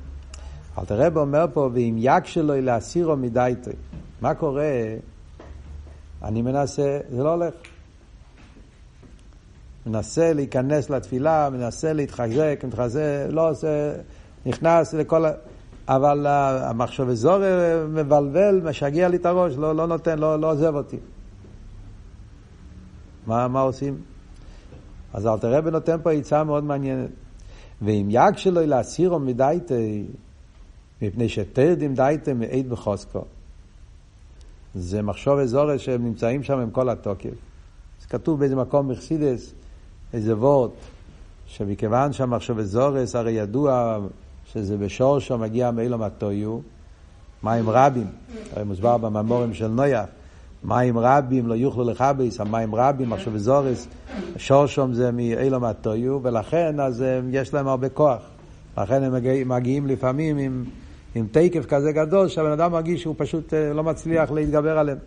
אלתר 0.79 1.05
רבי 1.05 1.19
אומר 1.19 1.45
פה, 1.53 1.69
ואם 1.73 1.95
יק 1.97 2.25
שלו 2.25 2.61
להסירו 2.61 3.15
מדייתו, 3.15 3.71
מה 4.21 4.33
קורה? 4.33 4.71
אני 6.23 6.41
מנסה, 6.41 6.99
זה 7.09 7.23
לא 7.23 7.33
הולך. 7.33 7.53
מנסה 9.85 10.33
להיכנס 10.33 10.89
לתפילה, 10.89 11.49
מנסה 11.49 11.93
להתחזק, 11.93 12.59
מתחזק, 12.67 13.27
לא 13.29 13.49
עושה, 13.49 13.93
נכנס 14.45 14.93
לכל... 14.93 15.25
אבל 15.87 16.27
המחשב 16.27 17.09
אזור 17.09 17.37
מבלבל, 17.89 18.61
משגע 18.63 19.07
לי 19.07 19.17
את 19.17 19.25
הראש, 19.25 19.53
לא, 19.57 19.75
לא 19.75 19.87
נותן, 19.87 20.19
לא, 20.19 20.39
לא 20.39 20.51
עוזב 20.51 20.75
אותי. 20.75 20.97
מה, 23.27 23.47
מה 23.47 23.61
עושים? 23.61 23.97
אז 25.13 25.27
אלתר 25.27 25.53
רבי 25.53 25.71
נותן 25.71 25.97
פה 26.03 26.11
עצה 26.11 26.43
מאוד 26.43 26.63
מעניינת. 26.63 27.09
ואם 27.81 28.07
יג 28.09 28.37
שלו 28.37 28.65
להסירו 28.65 29.19
מדייטי, 29.19 30.05
מפני 31.01 31.29
שתרדים 31.29 31.93
דייטי 31.93 32.33
מעיד 32.33 32.69
בחוסקו. 32.69 33.23
זה 34.75 35.01
מחשוב 35.01 35.39
אזורי 35.39 35.79
שהם 35.79 36.05
נמצאים 36.05 36.43
שם 36.43 36.59
עם 36.59 36.69
כל 36.69 36.89
התוקף. 36.89 37.29
זה 38.01 38.07
כתוב 38.09 38.39
באיזה 38.39 38.55
מקום 38.55 38.87
מחסידס, 38.87 39.53
איזה 40.13 40.37
וורט, 40.37 40.71
שמכיוון 41.45 42.13
שהמחשוב 42.13 42.59
אזורס 42.59 43.15
הרי 43.15 43.31
ידוע 43.31 43.99
שזה 44.53 44.77
בשורשו 44.77 45.37
מגיע 45.37 45.71
מאילום 45.71 46.01
הטויו, 46.01 46.59
מים 47.43 47.69
רבים, 47.69 48.07
הרי 48.53 48.63
מוסבר 48.63 48.97
בממורים 48.97 49.53
של 49.53 49.67
נויח, 49.67 50.05
מים 50.63 50.97
רבים 50.97 51.47
לא 51.47 51.53
יוכלו 51.53 51.83
לכבס, 51.83 52.39
המים 52.39 52.75
רבים, 52.75 53.13
עכשיו 53.13 53.39
זורס, 53.39 53.87
שורשום 54.37 54.93
זה 54.93 55.11
מאילום 55.11 55.63
הטויו, 55.63 56.19
ולכן 56.23 56.79
אז 56.79 57.03
יש 57.31 57.53
להם 57.53 57.67
הרבה 57.67 57.89
כוח. 57.89 58.21
לכן 58.77 59.03
הם 59.03 59.13
מגיעים 59.49 59.87
לפעמים 59.87 60.37
עם, 60.37 60.63
עם 61.15 61.27
תקף 61.31 61.65
כזה 61.65 61.91
גדול, 61.91 62.27
שהבן 62.27 62.51
אדם 62.51 62.71
מרגיש 62.71 63.01
שהוא 63.01 63.15
פשוט 63.17 63.53
אה, 63.53 63.73
לא 63.73 63.83
מצליח 63.83 64.31
להתגבר 64.31 64.77
עליהם. 64.77 64.97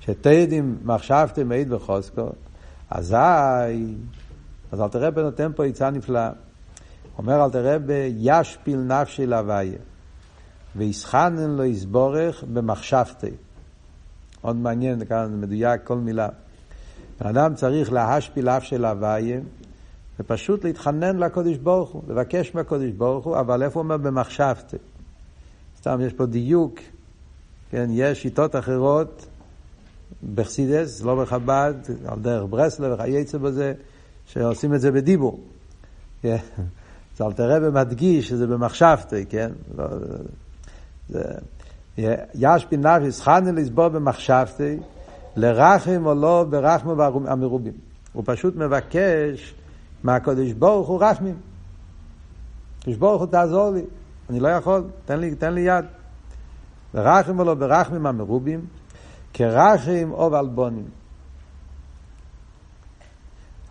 שתדים 0.00 0.78
מחשבתם 0.84 1.48
מעיד 1.48 1.72
וחוסקו, 1.72 2.28
אזי, 2.90 3.16
אז 4.72 4.80
אל 4.80 4.88
תראה 4.88 5.10
בנותן 5.10 5.50
פה 5.56 5.64
עצה 5.64 5.90
נפלאה. 5.90 6.30
אומר 7.18 7.44
אל 7.44 7.50
תראה 7.50 7.78
בישפיל 7.78 8.78
נפשי 8.78 9.26
להוויה, 9.26 9.78
ויסחנן 10.76 11.50
לו 11.50 11.64
יסבורך 11.64 12.44
במחשבתי. 12.52 13.30
מאוד 14.44 14.56
מעניין, 14.56 15.04
כאן 15.04 15.40
מדויק 15.40 15.80
כל 15.84 15.96
מילה. 15.96 16.28
האדם 17.20 17.54
צריך 17.54 17.92
להשפיל 17.92 18.48
אף 18.48 18.64
של 18.64 18.84
הוויה, 18.84 19.40
ופשוט 20.20 20.64
להתחנן 20.64 21.18
לקודש 21.18 21.56
ברוך 21.56 21.90
הוא, 21.90 22.02
לבקש 22.08 22.54
מהקודש 22.54 22.90
ברוך 22.90 23.24
הוא, 23.24 23.38
אבל 23.40 23.62
איפה 23.62 23.80
הוא 23.80 23.84
אומר 23.84 23.96
במחשבתי? 23.96 24.76
סתם 25.82 26.00
יש 26.00 26.12
פה 26.12 26.26
דיוק, 26.26 26.74
כן, 27.70 27.86
יש 27.90 28.22
שיטות 28.22 28.56
אחרות 28.56 29.26
בחסידס, 30.34 31.02
לא 31.02 31.22
בחב"ד, 31.22 31.74
על 32.06 32.18
דרך 32.18 32.44
ברסלב 32.50 32.92
וכייצא 32.94 33.38
בזה, 33.38 33.72
שעושים 34.26 34.74
את 34.74 34.80
זה 34.80 34.90
בדיבור. 34.92 35.40
כן. 36.22 36.36
אז 37.14 37.22
אלתר 37.22 37.50
רבי 37.50 37.80
מדגיש 37.80 38.28
שזה 38.28 38.46
במחשבתי, 38.46 39.26
כן? 39.26 39.50
לא, 39.76 39.84
זה, 41.08 41.22
יש 42.34 42.66
נפש, 42.72 43.20
חנן 43.20 43.54
לסבור 43.54 43.88
במחשבתי, 43.88 44.78
לרחם 45.36 46.06
או 46.06 46.14
לא 46.14 46.46
ברחמו 46.50 47.02
המרובים. 47.26 47.74
הוא 48.12 48.22
פשוט 48.26 48.56
מבקש 48.56 49.54
מהקדוש 50.04 50.52
ברוך 50.52 50.88
הוא 50.88 51.04
רחמים. 51.04 51.36
קדוש 52.82 52.96
ברוך 52.96 53.22
הוא 53.22 53.30
תעזור 53.30 53.70
לי, 53.70 53.82
אני 54.32 54.40
לא 54.40 54.48
יכול, 54.48 54.84
תן 55.04 55.20
לי, 55.20 55.34
תן 55.34 55.52
לי 55.54 55.60
יד. 55.60 55.84
ורחם 56.94 57.38
או 57.38 57.44
לא 57.44 57.54
ברחמים 57.54 58.06
המרובים, 58.06 58.66
כרחם 59.34 60.10
או 60.12 60.30
בלבונים. 60.30 60.84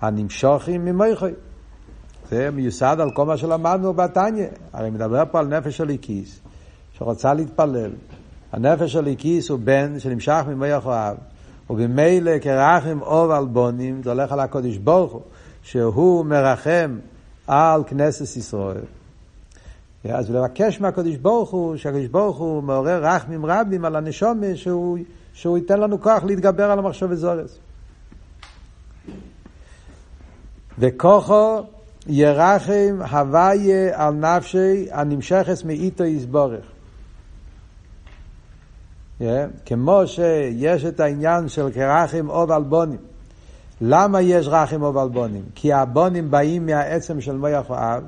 הנמשוכים 0.01 0.85
ממויכוי. 0.85 1.31
זה 2.29 2.51
מיוסד 2.51 2.97
על 2.99 3.11
כל 3.15 3.25
מה 3.25 3.37
שלמדנו 3.37 3.93
בתניא. 3.93 4.47
הרי 4.73 4.89
מדבר 4.89 5.23
פה 5.31 5.39
על 5.39 5.47
נפש 5.47 5.77
של 5.77 5.89
איקיס, 5.89 6.39
שרוצה 6.93 7.33
להתפלל. 7.33 7.91
הנפש 8.51 8.93
של 8.93 9.07
איקיס 9.07 9.49
הוא 9.49 9.59
בן 9.63 9.99
שנמשך 9.99 10.43
ממוח 10.47 10.85
אוהב, 10.85 11.17
ובמילא 11.69 12.39
כרחם 12.41 13.01
אוב 13.01 13.31
על 13.31 13.45
בונים, 13.45 14.03
זה 14.03 14.09
הולך 14.09 14.31
על 14.31 14.39
הקודש 14.39 14.77
ברוך 14.77 15.11
הוא, 15.11 15.21
שהוא 15.61 16.25
מרחם 16.25 16.99
על 17.47 17.83
כנסת 17.87 18.37
ישראל. 18.37 19.00
אז 20.09 20.31
לבקש 20.31 20.81
מהקודש 20.81 21.15
ברוך 21.15 21.49
הוא, 21.49 21.77
שהקודש 21.77 22.07
ברוך 22.07 22.37
הוא 22.37 22.63
מעורר 22.63 23.05
רחמים 23.05 23.45
רבים 23.45 23.85
על 23.85 23.95
הנשומה, 23.95 24.55
שהוא, 24.55 24.97
שהוא 25.33 25.57
ייתן 25.57 25.79
לנו 25.79 26.01
כוח 26.01 26.23
להתגבר 26.23 26.71
על 26.71 26.79
המחשב 26.79 27.07
וזורס. 27.09 27.57
וכוחו 30.79 31.61
ירחם 32.07 32.99
הוויה 33.11 34.05
על 34.05 34.13
נפשי 34.13 34.87
הנמשכס 34.91 35.63
מאיתו 35.63 36.03
יסבורך. 36.03 36.65
Yeah, 39.21 39.23
כמו 39.65 40.01
שיש 40.05 40.85
את 40.85 40.99
העניין 40.99 41.47
של 41.47 41.71
כרחם 41.71 42.29
או 42.29 42.47
בלבונים. 42.47 42.99
למה 43.81 44.21
יש 44.21 44.47
רחם 44.47 44.83
או 44.83 44.93
בלבונים? 44.93 45.43
כי 45.55 45.73
הבונים 45.73 46.31
באים 46.31 46.65
מהעצם 46.65 47.21
של 47.21 47.37
מויח 47.37 47.69
ואב, 47.69 48.03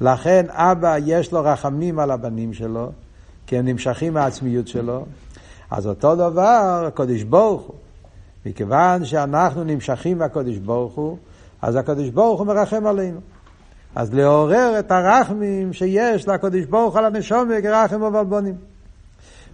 לכן 0.00 0.46
אבא 0.50 0.96
יש 1.06 1.32
לו 1.32 1.40
רחמים 1.44 1.98
על 1.98 2.10
הבנים 2.10 2.52
שלו, 2.52 2.90
כי 3.46 3.58
הם 3.58 3.66
נמשכים 3.66 4.14
מהעצמיות 4.14 4.68
שלו. 4.68 5.04
אז 5.70 5.86
אותו 5.86 6.14
דבר 6.14 6.84
הקדוש 6.86 7.22
ברוך 7.22 7.62
הוא. 7.62 7.74
מכיוון 8.46 9.04
שאנחנו 9.04 9.64
נמשכים 9.64 10.18
מהקדוש 10.18 10.58
ברוך 10.58 10.94
הוא, 10.94 11.18
אז 11.62 11.76
הקדוש 11.76 12.10
ברוך 12.10 12.38
הוא 12.40 12.46
מרחם 12.46 12.86
עלינו. 12.86 13.20
אז 13.94 14.14
לעורר 14.14 14.78
את 14.78 14.90
הרחמים 14.90 15.72
שיש 15.72 16.28
לקדוש 16.28 16.64
ברוך 16.64 16.96
על 16.96 17.04
הנשום 17.04 17.50
כרחם 17.62 18.02
ובלבונים. 18.02 18.54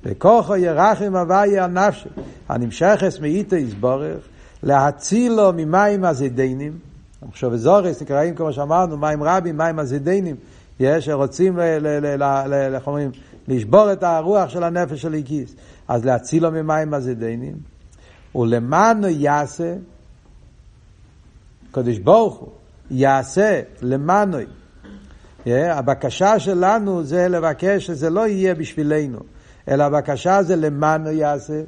וכוחו 0.05 0.57
ירחם 0.57 1.17
הוויה 1.17 1.65
הנפשי, 1.65 2.09
הנמשכס 2.49 3.21
מאיתו 3.21 3.57
יסבורך, 3.57 4.19
להצילו 4.63 5.53
ממים 5.57 6.05
הזידיינים. 6.05 6.92
עכשיו 7.29 7.57
זורס 7.57 8.03
נקראים 8.03 8.35
כמו 8.35 8.53
שאמרנו, 8.53 8.97
מים 8.97 9.23
רבים, 9.23 9.57
מים 9.57 9.79
הזידיינים. 9.79 10.37
יש 10.81 11.05
שרוצים, 11.05 11.61
איך 12.75 12.87
אומרים, 12.87 13.11
לשבור 13.49 13.93
את 13.93 14.03
הרוח 14.03 14.49
של 14.49 14.65
הנפש 14.65 15.03
של 15.03 15.15
איקיס. 15.15 15.55
אז 15.89 16.05
להצילו 16.05 16.51
ממים 16.51 16.95
הזידיינים. 16.95 17.57
ולמענו 18.35 19.09
יעשה, 19.09 19.75
קדוש 21.71 21.99
ברוך 21.99 22.35
הוא, 22.39 22.49
יעשה 22.91 23.61
למענוי. 23.83 24.47
Yeah, 25.45 25.49
הבקשה 25.71 26.39
שלנו 26.39 27.05
זה 27.05 27.29
לבקש 27.29 27.87
שזה 27.87 28.11
לא 28.11 28.27
יהיה 28.27 28.55
בשבילנו, 28.55 29.19
אלא 29.69 29.85
הבקשה 29.85 30.43
זה 30.43 30.57
למענו 30.57 31.11
יעשה. 31.11 31.63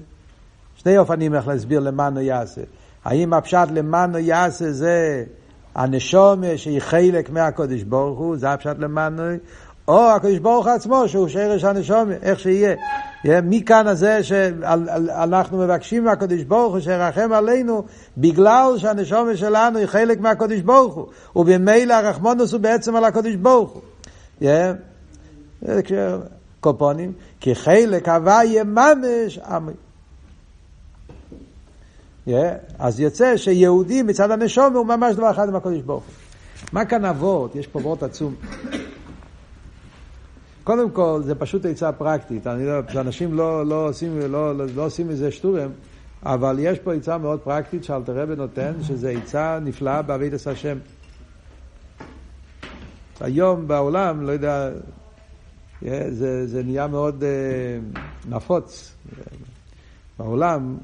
שני 0.77 0.99
אופנים 0.99 1.35
איך 1.35 1.49
להסביר 1.49 1.81
למענו 1.81 2.21
יעשה. 2.21 2.61
האם 3.05 3.33
הפשט 3.33 3.69
למענו 3.71 4.19
יעשה 4.19 4.73
זה 4.73 5.25
הנשומה 5.75 6.57
שהיא 6.57 6.81
חלק 6.81 7.31
מהקודש 7.31 7.83
ברוך 7.83 8.19
הוא, 8.19 8.37
זה 8.37 8.53
הפשט 8.53 8.79
למענו, 8.79 9.23
או 9.89 10.11
הקדוש 10.11 10.39
ברוך 10.39 10.67
עצמו 10.67 11.09
שהוא 11.09 11.29
שרש 11.29 11.65
הנשומה, 11.65 12.13
איך 12.23 12.41
שיהיה. 12.41 12.75
מכאן 13.43 13.87
הזה 13.87 14.23
שאנחנו 14.23 15.59
מבקשים 15.59 16.05
מהקדוש 16.05 16.43
ברוך 16.43 16.73
הוא 16.73 16.81
שירחם 16.81 17.33
עלינו 17.33 17.85
בגלל 18.19 18.75
שהנשומה 18.77 19.37
שלנו 19.37 19.79
היא 19.79 19.87
חלק 19.87 20.21
מהקדוש 20.21 20.61
ברוך 20.61 20.95
הוא 20.95 21.07
ובמילא 21.37 21.95
הרחמונוס 21.95 22.53
הוא 22.53 22.61
בעצם 22.61 22.97
על 22.97 23.05
הקדוש 23.05 23.35
ברוך 23.35 23.71
הוא. 23.71 23.83
קופונים, 26.61 27.13
כי 27.41 27.55
חלק 27.55 28.09
הוויה 28.09 28.65
ממש 28.65 29.39
עמי. 29.39 29.73
אז 32.79 33.01
יוצא 33.01 33.37
שיהודי 33.37 34.03
מצד 34.03 34.31
הנשומה 34.31 34.79
הוא 34.79 34.87
ממש 34.87 35.17
דבר 35.17 35.31
אחד 35.31 35.49
עם 35.49 35.57
הקדוש 35.57 35.83
ברוך 35.83 36.05
הוא. 36.05 36.13
מה 36.73 36.85
כאן 36.85 37.05
אבות? 37.05 37.57
יש 37.57 37.67
פה 37.67 37.79
אבות 37.79 38.03
עצום. 38.03 38.35
קודם 40.65 40.91
כל, 40.91 41.21
זה 41.25 41.35
פשוט 41.35 41.67
עצה 41.67 41.93
פרקטית. 41.93 42.47
אני 42.47 42.67
לא, 42.67 43.67
לא, 43.67 43.89
עושים, 43.89 44.19
לא, 44.19 44.57
לא, 44.57 44.67
לא 44.75 44.87
עושים 44.87 45.09
מזה 45.09 45.31
שטורם, 45.31 45.71
אבל 46.23 46.57
יש 46.59 46.79
פה 46.79 46.95
עצה 46.95 47.19
מאוד 47.19 47.41
פרקטית 47.41 47.85
שאלתר 47.85 48.23
רבי 48.23 48.37
נותן, 48.37 48.73
שזה 48.83 49.11
עצה 49.11 49.59
נפלאה 49.63 50.03
בעבידת 50.03 50.47
השם. 50.47 50.79
היום 53.21 53.69
בעולם, 53.69 54.23
לא 54.23 54.33
יודע, 54.33 54.71
זה, 56.09 56.47
זה 56.47 56.63
נהיה 56.63 56.87
מאוד 56.87 57.23
uh, 57.23 57.99
נפוץ. 58.29 58.95
בעולם, 60.19 60.77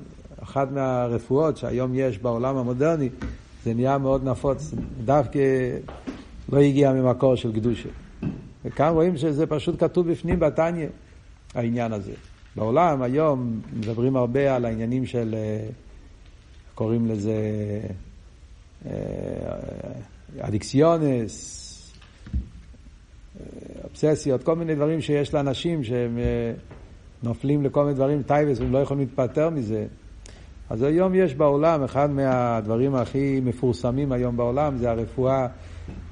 אחת 0.42 0.72
מהרפואות 0.72 1.56
שהיום 1.56 1.94
יש 1.94 2.18
בעולם 2.18 2.56
המודרני, 2.56 3.08
זה 3.64 3.74
נהיה 3.74 3.98
מאוד 3.98 4.28
נפוץ. 4.28 4.74
דווקא 5.04 5.38
לא 6.52 6.58
הגיע 6.58 6.92
ממקור 6.92 7.34
של 7.34 7.52
קדושה. 7.52 7.88
וכאן 8.64 8.92
רואים 8.92 9.16
שזה 9.16 9.46
פשוט 9.46 9.84
כתוב 9.84 10.10
בפנים 10.10 10.40
בתניא, 10.40 10.86
העניין 11.54 11.92
הזה. 11.92 12.12
בעולם 12.56 13.02
היום 13.02 13.60
מדברים 13.76 14.16
הרבה 14.16 14.56
על 14.56 14.64
העניינים 14.64 15.06
של, 15.06 15.34
אה, 15.34 15.66
קוראים 16.74 17.06
לזה 17.06 17.34
אה, 18.86 18.92
אדיקסיונס, 20.40 21.56
אה, 23.40 23.44
אובססיות, 23.84 24.42
כל 24.42 24.56
מיני 24.56 24.74
דברים 24.74 25.00
שיש 25.00 25.34
לאנשים 25.34 25.84
שהם 25.84 26.18
נופלים 27.22 27.64
לכל 27.64 27.84
מיני 27.84 27.94
דברים, 27.94 28.22
תאוות, 28.22 28.58
והם 28.60 28.72
לא 28.72 28.78
יכולים 28.78 29.00
להתפטר 29.00 29.50
מזה. 29.50 29.86
אז 30.70 30.82
היום 30.82 31.14
יש 31.14 31.34
בעולם, 31.34 31.82
אחד 31.82 32.10
מהדברים 32.10 32.94
הכי 32.94 33.40
מפורסמים 33.44 34.12
היום 34.12 34.36
בעולם 34.36 34.76
זה 34.76 34.90
הרפואה 34.90 35.46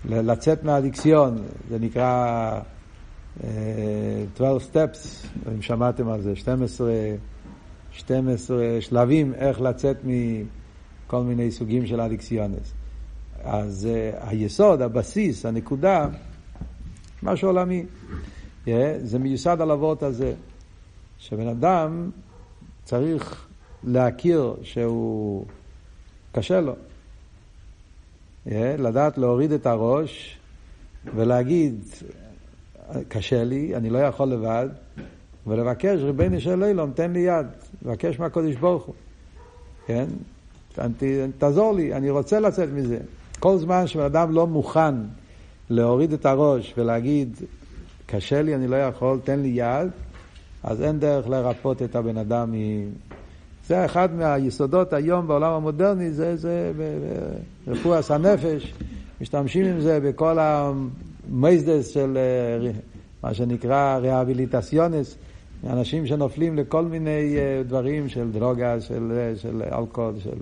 לצאת 0.05 0.65
מה 0.65 0.77
addiction, 0.77 1.39
זה 1.69 1.79
נקרא 1.79 2.61
אה, 3.41 3.45
12 4.35 4.59
steps, 4.59 5.27
אם 5.55 5.63
שמעתם 5.63 6.09
על 6.09 6.23
זה, 6.23 6.37
12, 6.37 6.93
12 7.93 8.79
שלבים 8.81 9.35
איך 9.35 9.61
לצאת 9.61 9.97
מכל 10.05 11.23
מיני 11.23 11.51
סוגים 11.51 11.87
של 11.87 12.01
addictions. 12.01 12.75
אז 13.43 13.89
uh, 13.89 14.29
היסוד, 14.29 14.83
הבסיס, 14.83 15.47
הנקודה, 15.47 16.07
משהו 17.23 17.49
עולמי. 17.49 17.85
Yeah, 18.67 18.69
זה 19.03 19.19
מיוסד 19.19 19.61
על 19.61 19.71
אבות 19.71 20.03
הזה, 20.03 20.35
שבן 21.19 21.49
אדם 21.49 22.11
צריך 22.85 23.48
להכיר 23.85 24.55
שהוא 24.63 25.45
קשה 26.33 26.61
לו. 26.61 26.73
לדעת 28.79 29.19
להוריד 29.19 29.53
את 29.53 29.67
הראש 29.67 30.39
ולהגיד, 31.15 31.81
קשה 33.09 33.45
לי, 33.45 33.77
אני 33.77 33.91
לא 33.91 33.99
יכול 33.99 34.29
לבד, 34.29 34.69
ולבקש, 35.47 36.01
ריבונו 36.01 36.41
של 36.41 36.63
עולם, 36.63 36.91
תן 36.95 37.13
לי 37.13 37.21
יד, 37.21 37.47
לבקש 37.83 38.19
מהקודש 38.19 38.55
ברוך 38.55 38.85
הוא, 38.85 38.95
כן? 39.87 40.07
תעזור 41.39 41.75
לי, 41.75 41.95
אני 41.95 42.11
רוצה 42.11 42.41
לצאת 42.41 42.69
מזה. 42.75 42.99
כל 43.39 43.59
זמן 43.59 43.87
שבן 43.87 44.05
אדם 44.05 44.33
לא 44.33 44.47
מוכן 44.47 44.95
להוריד 45.71 46.13
את 46.13 46.27
הראש 46.27 46.75
ולהגיד, 46.79 47.37
קשה 48.07 48.43
לי, 48.43 48.55
אני 48.55 48.69
לא 48.69 48.77
יכול, 48.77 49.19
תן 49.25 49.41
לי 49.41 49.49
יד, 49.49 49.89
אז 50.63 50.83
אין 50.83 51.01
דרך 51.01 51.29
לרפות 51.29 51.83
את 51.83 51.97
הבן 51.97 52.17
אדם 52.17 52.55
זה 53.69 53.85
אחד 53.85 54.15
מהיסודות 54.15 54.93
היום 54.93 55.27
בעולם 55.27 55.53
המודרני, 55.53 56.11
זה, 56.11 56.37
זה 56.37 56.73
רפואת 57.67 58.11
הנפש, 58.11 58.75
משתמשים 59.21 59.65
עם 59.65 59.81
זה 59.81 60.01
בכל 60.01 60.39
המייסדס 60.39 61.89
של 61.89 62.19
אה, 62.19 62.71
מה 63.23 63.35
שנקרא 63.35 63.99
ריאביליטציונס, 63.99 65.17
אנשים 65.67 66.07
שנופלים 66.07 66.57
לכל 66.57 66.85
מיני 66.85 67.37
אה, 67.37 67.63
דברים 67.63 68.09
של 68.09 68.31
דרוגה, 68.33 68.81
של, 68.81 69.13
אה, 69.17 69.37
של 69.37 69.63
אלכוהול, 69.73 70.15
של 70.19 70.39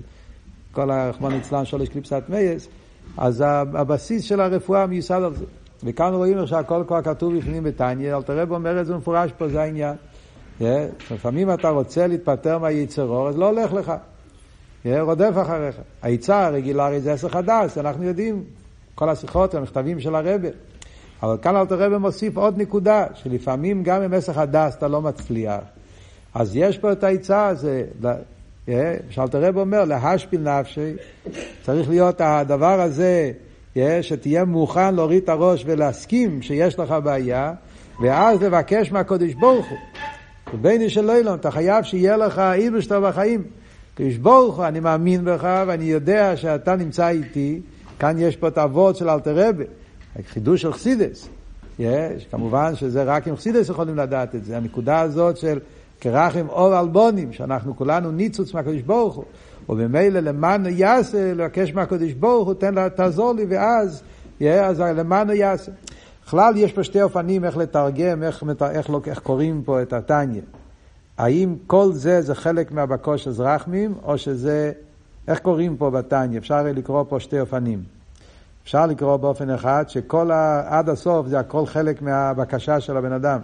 כל 0.73 0.91
הרחמון 0.91 1.33
אצלן 1.33 1.65
שולש 1.65 1.89
קליפסת 1.89 2.23
מייס, 2.29 2.69
אז 3.17 3.45
הבסיס 3.47 4.25
של 4.25 4.41
הרפואה 4.41 4.87
מיוסד 4.87 5.23
על 5.23 5.35
זה. 5.35 5.45
וכאן 5.85 6.15
רואים 6.15 6.39
איך 6.39 6.49
שהכל 6.49 6.85
כבר 6.87 7.03
כתוב 7.03 7.37
בפנים 7.37 7.65
בתניא, 7.65 8.17
אלתר 8.17 8.39
רב 8.39 8.53
אומר 8.53 8.81
את 8.81 8.87
זה 8.87 8.97
מפורש 8.97 9.31
פה, 9.39 9.49
זה 9.49 9.63
העניין. 9.63 9.97
לפעמים 10.61 11.53
אתה 11.53 11.69
רוצה 11.69 12.07
להתפטר 12.07 12.59
מהיצר 12.59 13.07
אור, 13.07 13.29
אז 13.29 13.39
לא 13.39 13.47
הולך 13.49 13.73
לך. 13.73 13.93
רודף 15.01 15.33
אחריך. 15.43 15.77
העיצה 16.03 16.47
הרגילה 16.47 16.87
הרי 16.87 17.01
זה 17.01 17.13
עסק 17.13 17.37
הדס, 17.37 17.79
אנחנו 17.79 18.05
יודעים, 18.05 18.45
כל 18.95 19.09
השיחות 19.09 19.55
והמכתבים 19.55 20.01
של 20.01 20.15
הרבה. 20.15 20.49
אבל 21.23 21.37
כאן 21.43 21.57
אלתר 21.57 21.79
רבי 21.79 21.99
מוסיף 21.99 22.37
עוד 22.37 22.59
נקודה, 22.59 23.07
שלפעמים 23.15 23.83
גם 23.83 24.03
עם 24.03 24.13
עסק 24.13 24.37
הדס 24.37 24.75
אתה 24.77 24.89
לא 24.89 25.03
מצליח. 25.03 25.61
אז 26.35 26.57
יש 26.57 26.79
פה 26.79 26.93
את 26.93 27.05
העיצה 27.05 27.47
הזה, 27.47 27.85
שאלתר 29.11 29.45
רבי 29.45 29.61
אומר, 29.61 29.85
להשפיל 29.85 30.41
נפשי, 30.41 30.93
צריך 31.63 31.89
להיות 31.89 32.21
הדבר 32.21 32.81
הזה, 32.81 33.33
שתהיה 34.03 34.45
מוכן 34.45 34.95
להוריד 34.95 35.23
את 35.23 35.29
הראש 35.29 35.63
ולהסכים 35.67 36.43
שיש 36.43 36.79
לך 36.79 36.95
בעיה, 37.05 37.53
ואז 38.03 38.43
לבקש 38.43 38.93
מהקודש 38.93 39.35
ברוך 39.35 39.67
הוא. 39.71 39.79
וביני 40.55 40.91
של 40.91 41.11
אילון, 41.11 41.39
אתה 41.39 41.51
חייב 41.51 41.85
שיהיה 41.85 42.17
לך 42.17 42.39
איבשטר 42.39 43.01
בחיים. 43.01 43.43
קדוש 43.95 44.17
ברוך 44.17 44.57
הוא, 44.57 44.65
אני 44.65 44.81
מאמין 44.81 45.25
בך 45.25 45.65
ואני 45.67 45.85
יודע 45.85 46.37
שאתה 46.37 46.77
נמצא 46.77 47.09
איתי. 47.09 47.61
כאן 47.99 48.17
יש 48.19 48.37
פה 48.37 48.49
את 48.49 48.59
האבות 48.59 48.97
של 48.97 49.11
אלתר 49.11 49.49
רבה, 49.49 49.65
חידוש 50.29 50.63
של 50.63 50.73
חסידס. 50.73 51.29
יש, 51.79 52.27
כמובן 52.31 52.75
שזה 52.75 53.05
רק 53.05 53.29
עם 53.29 53.37
חסידס 53.37 53.69
יכולים 53.69 53.97
לדעת 53.97 54.35
את 54.35 54.45
זה. 54.45 54.57
הנקודה 54.57 55.01
הזאת 55.01 55.37
של 55.37 55.59
כרחם 56.01 56.47
אור 56.49 56.75
על 56.75 56.89
בונים, 56.89 57.33
שאנחנו 57.33 57.77
כולנו 57.77 58.11
ניצוץ 58.11 58.55
מהקדוש 58.55 58.83
ברוך 58.83 59.15
הוא, 59.15 59.25
וממילא 59.69 60.21
למען 60.21 60.67
יעשה, 60.67 61.35
לבקש 61.35 61.75
מהקדוש 61.75 62.13
ברוך 62.13 62.47
הוא, 62.47 62.55
תן 62.55 62.75
לה, 62.75 62.89
תעזור 62.89 63.35
לי, 63.35 63.47
ואז, 63.49 64.03
אז 64.41 64.81
למען 64.81 65.31
יעשה. 65.31 65.73
בכלל 66.27 66.57
יש 66.57 66.73
פה 66.73 66.85
שתי 66.85 67.03
אופנים 67.03 67.45
איך 67.45 67.57
לתרגם, 67.57 68.23
איך, 68.23 68.43
איך, 68.43 68.63
איך, 68.63 68.91
איך 69.07 69.19
קוראים 69.19 69.63
פה 69.65 69.83
את 69.83 69.93
התניא. 69.93 70.41
האם 71.19 71.55
כל 71.67 71.93
זה 71.93 72.23
זה 72.23 72.35
חלק 72.35 72.73
מהבקוש 72.73 73.25
של 73.25 73.43
רחמים, 73.43 73.95
או 74.05 74.19
שזה, 74.19 74.73
איך 75.29 75.39
קוראים 75.39 75.77
פה 75.77 75.91
בתניא? 75.91 76.39
אפשר 76.39 76.63
לקרוא 76.63 77.05
פה 77.09 77.21
שתי 77.21 77.41
אופנים. 77.41 77.83
אפשר 78.65 78.87
לקרוא 78.87 79.17
באופן 79.17 79.51
אחד 79.51 79.85
שכל 79.89 80.31
ה... 80.31 80.63
עד 80.67 80.89
הסוף 80.89 81.27
זה 81.27 81.39
הכל 81.39 81.67
חלק 81.67 82.03
מהבקשה 82.03 82.81
של 82.81 82.97
הבן 82.97 83.13
אדם. 83.13 83.39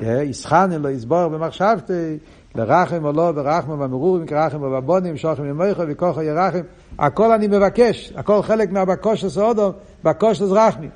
יסחני 0.00 0.78
לו 0.78 0.90
יסבור 0.90 1.28
במחשבתי, 1.28 2.18
לרחם 2.54 3.04
או 3.04 3.12
לא, 3.12 3.32
ורחם 3.34 3.78
במרורים, 3.78 4.26
כרחם 4.26 4.62
ובבונים, 4.62 5.16
שוכם 5.16 5.44
למויכו 5.44 5.82
וכוחו 5.88 6.22
ירחם. 6.22 6.62
הכל 6.98 7.32
אני 7.32 7.46
מבקש, 7.46 8.12
הכל 8.16 8.42
חלק 8.42 8.72
מהבקוש 8.72 9.20
של 9.20 9.28
סעודו, 9.28 9.72
בקוש 10.04 10.38
של 10.38 10.44
רחמי. 10.44 10.88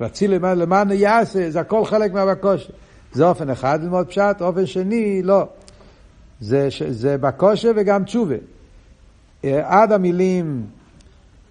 רציל 0.00 0.34
למען 0.34 0.90
יעשה, 0.92 1.50
זה 1.50 1.60
הכל 1.60 1.84
חלק 1.84 2.12
מהבקוש. 2.12 2.70
זה 3.12 3.26
אופן 3.26 3.50
אחד 3.50 3.82
ללמוד 3.82 4.06
פשט, 4.06 4.36
אופן 4.40 4.66
שני, 4.66 5.22
לא. 5.22 5.46
זה, 6.40 6.68
זה 6.90 7.18
בקושה 7.18 7.70
וגם 7.76 8.04
תשובה. 8.04 8.34
עד 9.42 9.92
המילים 9.92 10.66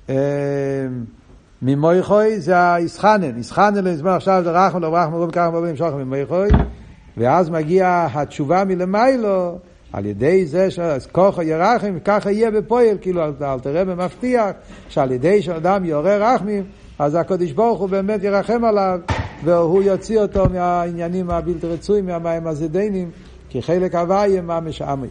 אה, 0.09 0.15
ממויכוי 1.61 2.39
זה 2.39 2.73
היסחנן, 2.73 3.39
יסחנן 3.39 3.83
לזמן 3.83 4.11
עכשיו 4.11 4.41
זה 4.43 4.51
רחם, 4.51 4.79
לא 4.79 4.95
רחם, 4.95 5.15
רחם, 5.15 5.31
ככה 5.31 5.51
מבינים 5.51 5.75
שוכם 5.75 5.97
ממויכוי, 5.97 6.49
ואז 7.17 7.49
מגיע 7.49 8.07
התשובה 8.13 8.63
מלמיילו, 8.63 9.59
על 9.93 10.05
ידי 10.05 10.45
זה 10.45 10.67
שכוחו 10.71 11.41
ירחם, 11.41 11.99
ככה 12.05 12.31
יהיה 12.31 12.51
בפועל, 12.51 12.97
כאילו 13.01 13.23
אל 13.23 13.59
תראה 13.59 13.85
במבטיח, 13.85 14.49
שעל 14.89 15.11
ידי 15.11 15.41
שאדם 15.41 15.85
יורה 15.85 16.17
רחמים, 16.17 16.63
אז 16.99 17.15
הקדוש 17.15 17.51
ברוך 17.51 17.79
הוא 17.79 17.89
באמת 17.89 18.23
ירחם 18.23 18.65
עליו, 18.65 18.99
והוא 19.43 19.83
יוציא 19.83 20.19
אותו 20.19 20.49
מהעניינים 20.49 21.29
הבלתי 21.29 21.67
רצויים, 21.67 22.05
מהמים 22.05 22.47
הזדיינים, 22.47 23.11
כי 23.49 23.61
חלק 23.61 23.95
הוויה 23.95 24.41
ממש 24.41 24.81
עמי. 24.81 25.07